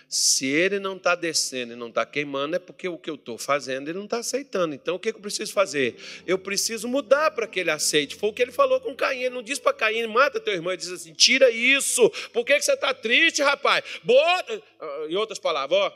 Se 0.08 0.46
ele 0.46 0.78
não 0.78 0.96
está 0.96 1.14
descendo 1.14 1.72
e 1.72 1.76
não 1.76 1.88
está 1.88 2.04
queimando, 2.04 2.56
é 2.56 2.58
porque 2.58 2.88
o 2.88 2.98
que 2.98 3.08
eu 3.08 3.14
estou 3.14 3.38
fazendo 3.38 3.88
ele 3.88 3.98
não 3.98 4.04
está 4.04 4.18
aceitando. 4.18 4.74
Então 4.74 4.96
o 4.96 4.98
que 4.98 5.08
eu 5.08 5.20
preciso 5.20 5.52
fazer? 5.52 5.96
Eu 6.26 6.38
preciso 6.38 6.86
mudar 6.86 7.30
para 7.30 7.46
que 7.46 7.60
ele 7.60 7.70
aceite. 7.70 8.14
Foi 8.14 8.30
o 8.30 8.32
que 8.32 8.42
ele 8.42 8.52
falou 8.52 8.80
com 8.80 8.94
Caim. 8.94 9.20
Ele 9.22 9.34
não 9.34 9.42
diz 9.42 9.58
para 9.58 9.72
Caim, 9.72 10.06
mata 10.06 10.40
teu 10.40 10.54
irmão. 10.54 10.72
Ele 10.72 10.80
diz 10.80 10.90
assim: 10.90 11.12
tira 11.12 11.50
isso. 11.50 12.08
Por 12.32 12.44
que, 12.44 12.54
que 12.54 12.62
você 12.62 12.72
está 12.72 12.92
triste, 12.92 13.42
rapaz? 13.42 13.84
Bota. 14.02 14.62
Ah, 14.80 15.06
em 15.08 15.16
outras 15.16 15.38
palavras, 15.38 15.78
ó. 15.78 15.92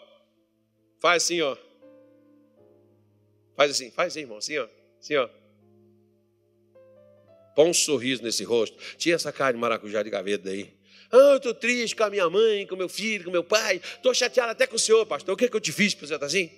Faz 1.00 1.22
assim, 1.22 1.40
ó. 1.42 1.56
Faz 3.56 3.70
assim, 3.70 3.90
faz 3.90 4.12
assim, 4.12 4.20
irmão. 4.20 4.38
Assim, 4.38 4.58
ó. 4.58 4.68
Assim, 5.00 5.16
ó. 5.16 5.28
Põe 7.54 7.70
um 7.70 7.74
sorriso 7.74 8.22
nesse 8.22 8.44
rosto. 8.44 8.76
Tira 8.98 9.16
essa 9.16 9.32
cara 9.32 9.52
de 9.52 9.58
maracujá 9.58 10.02
de 10.02 10.10
gaveta 10.10 10.50
aí. 10.50 10.75
Ah, 11.16 11.32
eu 11.32 11.36
estou 11.36 11.54
triste 11.54 11.96
com 11.96 12.04
a 12.04 12.10
minha 12.10 12.28
mãe, 12.28 12.66
com 12.66 12.76
meu 12.76 12.88
filho, 12.88 13.24
com 13.24 13.30
meu 13.30 13.44
pai. 13.44 13.76
Estou 13.76 14.12
chateado 14.12 14.52
até 14.52 14.66
com 14.66 14.76
o 14.76 14.78
senhor, 14.78 15.04
pastor. 15.06 15.34
O 15.34 15.36
que, 15.36 15.46
é 15.46 15.48
que 15.48 15.56
eu 15.56 15.60
te 15.60 15.72
fiz 15.72 15.94
para 15.94 16.06
você 16.06 16.14
estar 16.14 16.26
assim? 16.26 16.50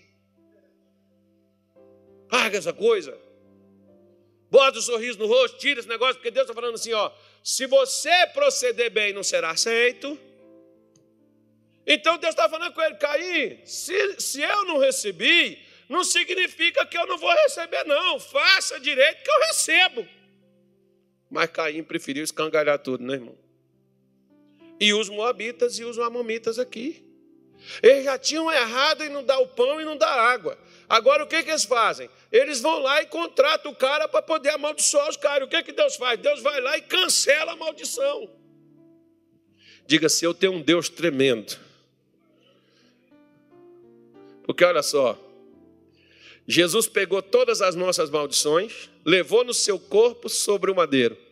Larga 2.31 2.59
essa 2.59 2.73
coisa. 2.73 3.17
Bota 4.51 4.77
o 4.77 4.81
um 4.81 4.83
sorriso 4.83 5.19
no 5.19 5.27
rosto, 5.27 5.59
tira 5.59 5.81
esse 5.81 5.89
negócio, 5.89 6.17
porque 6.17 6.31
Deus 6.31 6.45
está 6.45 6.55
falando 6.55 6.75
assim: 6.75 6.93
ó, 6.93 7.11
se 7.43 7.67
você 7.67 8.27
proceder 8.35 8.91
bem, 8.91 9.13
não 9.13 9.23
será 9.23 9.51
aceito. 9.51 10.19
Então 11.87 12.19
Deus 12.19 12.35
está 12.35 12.49
falando 12.49 12.75
com 12.75 12.83
ele, 12.83 12.97
Caim, 12.97 13.65
se, 13.65 14.21
se 14.21 14.43
eu 14.43 14.65
não 14.65 14.79
recebi, 14.79 15.59
não 15.89 16.05
significa 16.05 16.85
que 16.85 16.99
eu 16.99 17.07
não 17.07 17.17
vou 17.17 17.33
receber, 17.33 17.85
não. 17.85 18.21
Faça 18.21 18.79
direito 18.79 19.23
que 19.23 19.31
eu 19.31 19.41
recebo. 19.47 20.09
Mas 21.31 21.51
Caim 21.51 21.83
preferiu 21.83 22.25
escangalhar 22.25 22.79
tudo, 22.79 23.05
né, 23.05 23.15
irmão? 23.15 23.48
E 24.81 24.93
os 24.95 25.09
moabitas 25.09 25.79
e 25.79 25.85
os 25.85 25.99
amamitas 25.99 26.59
aqui. 26.59 27.05
Eles 27.83 28.05
já 28.05 28.19
tinham 28.19 28.51
errado 28.51 29.03
em 29.03 29.09
não 29.09 29.25
dar 29.25 29.39
o 29.41 29.49
pão 29.49 29.81
e 29.81 29.85
não 29.85 29.97
dar 29.97 30.19
água. 30.19 30.57
Agora 30.89 31.25
o 31.25 31.27
que, 31.27 31.43
que 31.43 31.51
eles 31.51 31.65
fazem? 31.65 32.09
Eles 32.33 32.61
vão 32.61 32.79
lá 32.79 33.03
e 33.03 33.07
contratam 33.07 33.73
o 33.73 33.75
cara 33.75 34.09
para 34.09 34.23
poder 34.23 34.51
amaldiçoar 34.51 35.09
os 35.09 35.17
caras. 35.17 35.47
O 35.47 35.51
que, 35.51 35.63
que 35.63 35.73
Deus 35.73 35.97
faz? 35.97 36.19
Deus 36.19 36.41
vai 36.41 36.61
lá 36.61 36.79
e 36.79 36.83
cancela 36.83 37.53
a 37.53 37.57
maldição. 37.57 38.31
Diga 39.87 40.09
se 40.09 40.25
eu 40.25 40.33
tenho 40.33 40.53
um 40.53 40.63
Deus 40.63 40.89
tremendo. 40.89 41.59
Porque 44.45 44.65
olha 44.65 44.83
só, 44.83 45.19
Jesus 46.47 46.87
pegou 46.87 47.21
todas 47.21 47.61
as 47.61 47.75
nossas 47.75 48.09
maldições, 48.09 48.89
levou 49.05 49.45
no 49.45 49.53
seu 49.53 49.79
corpo 49.79 50.29
sobre 50.29 50.71
o 50.71 50.75
madeiro 50.75 51.28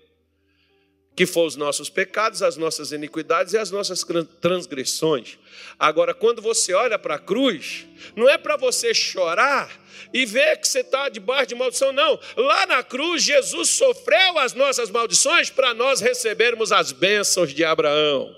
que 1.16 1.24
foram 1.24 1.48
os 1.48 1.56
nossos 1.56 1.88
pecados, 1.88 2.42
as 2.42 2.58
nossas 2.58 2.92
iniquidades 2.92 3.54
e 3.54 3.58
as 3.58 3.70
nossas 3.70 4.04
transgressões. 4.38 5.38
Agora, 5.78 6.12
quando 6.12 6.42
você 6.42 6.74
olha 6.74 6.98
para 6.98 7.14
a 7.14 7.18
cruz, 7.18 7.86
não 8.14 8.28
é 8.28 8.36
para 8.36 8.58
você 8.58 8.92
chorar 8.92 9.70
e 10.12 10.26
ver 10.26 10.58
que 10.58 10.68
você 10.68 10.80
está 10.80 11.08
debaixo 11.08 11.46
de 11.46 11.54
maldição, 11.54 11.90
não. 11.90 12.20
Lá 12.36 12.66
na 12.66 12.82
cruz, 12.82 13.22
Jesus 13.22 13.70
sofreu 13.70 14.38
as 14.38 14.52
nossas 14.52 14.90
maldições 14.90 15.48
para 15.48 15.72
nós 15.72 16.02
recebermos 16.02 16.70
as 16.70 16.92
bênçãos 16.92 17.54
de 17.54 17.64
Abraão. 17.64 18.36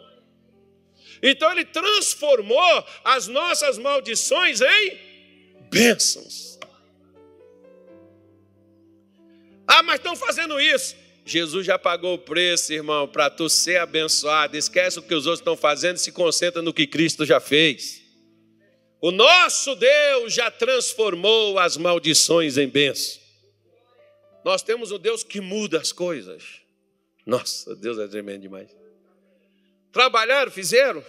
Então, 1.20 1.50
ele 1.50 1.64
transformou 1.64 2.84
as 3.02 3.26
nossas 3.26 3.76
maldições 3.76 4.60
em 4.60 4.98
bênçãos. 5.68 6.60
Ah, 9.66 9.82
mas 9.82 9.96
estão 9.96 10.14
fazendo 10.14 10.60
isso. 10.60 11.07
Jesus 11.30 11.66
já 11.66 11.78
pagou 11.78 12.14
o 12.14 12.18
preço, 12.18 12.72
irmão, 12.72 13.06
para 13.06 13.28
tu 13.28 13.48
ser 13.48 13.76
abençoado. 13.76 14.56
Esquece 14.56 14.98
o 14.98 15.02
que 15.02 15.14
os 15.14 15.26
outros 15.26 15.40
estão 15.40 15.56
fazendo 15.56 15.96
e 15.96 16.00
se 16.00 16.10
concentra 16.10 16.62
no 16.62 16.72
que 16.72 16.86
Cristo 16.86 17.26
já 17.26 17.38
fez. 17.38 18.02
O 19.00 19.10
nosso 19.10 19.76
Deus 19.76 20.32
já 20.32 20.50
transformou 20.50 21.58
as 21.58 21.76
maldições 21.76 22.56
em 22.56 22.68
bênção. 22.68 23.20
Nós 24.44 24.62
temos 24.62 24.90
um 24.90 24.98
Deus 24.98 25.22
que 25.22 25.40
muda 25.40 25.78
as 25.78 25.92
coisas. 25.92 26.42
Nossa, 27.26 27.76
Deus 27.76 27.98
é 27.98 28.08
tremendo 28.08 28.42
demais. 28.42 28.74
Trabalharam, 29.92 30.50
fizeram. 30.50 31.04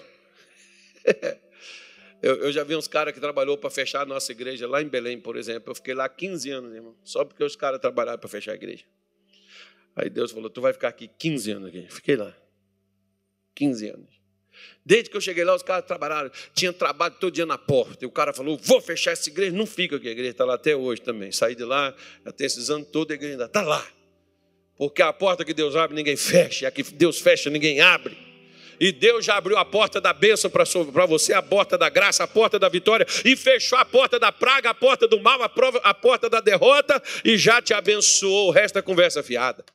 eu, 2.22 2.36
eu, 2.44 2.52
já 2.52 2.64
vi 2.64 2.76
uns 2.76 2.88
caras 2.88 3.14
que 3.14 3.20
trabalhou 3.20 3.58
para 3.58 3.70
fechar 3.70 4.02
a 4.02 4.06
nossa 4.06 4.32
igreja 4.32 4.68
lá 4.68 4.82
em 4.82 4.88
Belém, 4.88 5.20
por 5.20 5.38
exemplo. 5.38 5.72
Eu 5.72 5.76
fiquei 5.76 5.94
lá 5.94 6.10
15 6.10 6.50
anos, 6.52 6.74
irmão, 6.76 6.96
só 7.04 7.24
porque 7.24 7.44
os 7.44 7.56
caras 7.56 7.80
trabalharam 7.80 8.20
para 8.20 8.30
fechar 8.30 8.52
a 8.52 8.56
igreja. 8.56 8.84
Aí 9.96 10.10
Deus 10.10 10.32
falou: 10.32 10.50
Tu 10.50 10.62
vai 10.62 10.74
ficar 10.74 10.90
aqui 10.90 11.08
15 11.08 11.52
anos 11.52 11.70
aqui. 11.70 11.88
Fiquei 11.90 12.16
lá. 12.16 12.36
15 13.56 13.90
anos. 13.90 14.20
Desde 14.86 15.10
que 15.10 15.18
eu 15.18 15.22
cheguei 15.22 15.44
lá, 15.44 15.56
os 15.56 15.64
caras 15.64 15.86
trabalharam, 15.86 16.32
tinha 16.54 16.74
trabalho 16.74 17.16
todo 17.20 17.34
dia 17.34 17.46
na 17.46 17.58
porta. 17.58 18.04
E 18.04 18.08
o 18.08 18.12
cara 18.12 18.34
falou: 18.34 18.58
Vou 18.58 18.82
fechar 18.82 19.12
essa 19.12 19.30
igreja. 19.30 19.56
Não 19.56 19.66
fica 19.66 19.98
aqui, 19.98 20.08
a 20.08 20.12
igreja 20.12 20.32
está 20.32 20.46
lá 20.46 20.56
até 20.56 20.76
hoje 20.76 21.02
também. 21.02 21.32
Saí 21.32 21.56
de 21.56 21.64
lá, 21.64 21.96
até 22.26 22.46
esses 22.46 22.70
anos 22.70 22.88
todos, 22.90 23.12
a 23.12 23.16
igreja 23.16 23.34
ainda 23.34 23.46
está 23.46 23.62
lá. 23.62 23.86
Porque 24.78 25.02
a 25.02 25.12
porta 25.12 25.44
que 25.44 25.54
Deus 25.54 25.76
abre, 25.76 25.96
ninguém 25.96 26.16
fecha. 26.16 26.64
E 26.64 26.68
a 26.68 26.72
que 26.72 26.84
Deus 26.84 27.20
fecha, 27.20 27.50
ninguém 27.50 27.82
abre. 27.82 28.30
E 28.80 28.94
Deus 28.94 29.26
já 29.26 29.36
abriu 29.36 29.58
a 29.58 29.66
porta 29.66 30.00
da 30.00 30.14
bênção 30.14 30.50
para 30.50 31.06
você, 31.06 31.34
a 31.34 31.42
porta 31.42 31.78
da 31.78 31.90
graça, 31.90 32.24
a 32.24 32.28
porta 32.28 32.58
da 32.58 32.70
vitória, 32.70 33.06
e 33.26 33.36
fechou 33.36 33.78
a 33.78 33.84
porta 33.84 34.18
da 34.18 34.32
praga, 34.32 34.70
a 34.70 34.74
porta 34.74 35.06
do 35.06 35.20
mal, 35.20 35.44
a, 35.44 35.50
prova, 35.50 35.80
a 35.84 35.94
porta 35.94 36.30
da 36.30 36.40
derrota, 36.40 37.02
e 37.26 37.38
já 37.38 37.62
te 37.62 37.74
abençoou. 37.74 38.48
O 38.48 38.52
resto 38.52 38.80
é 38.80 38.82
conversa 38.82 39.22
fiada. 39.22 39.66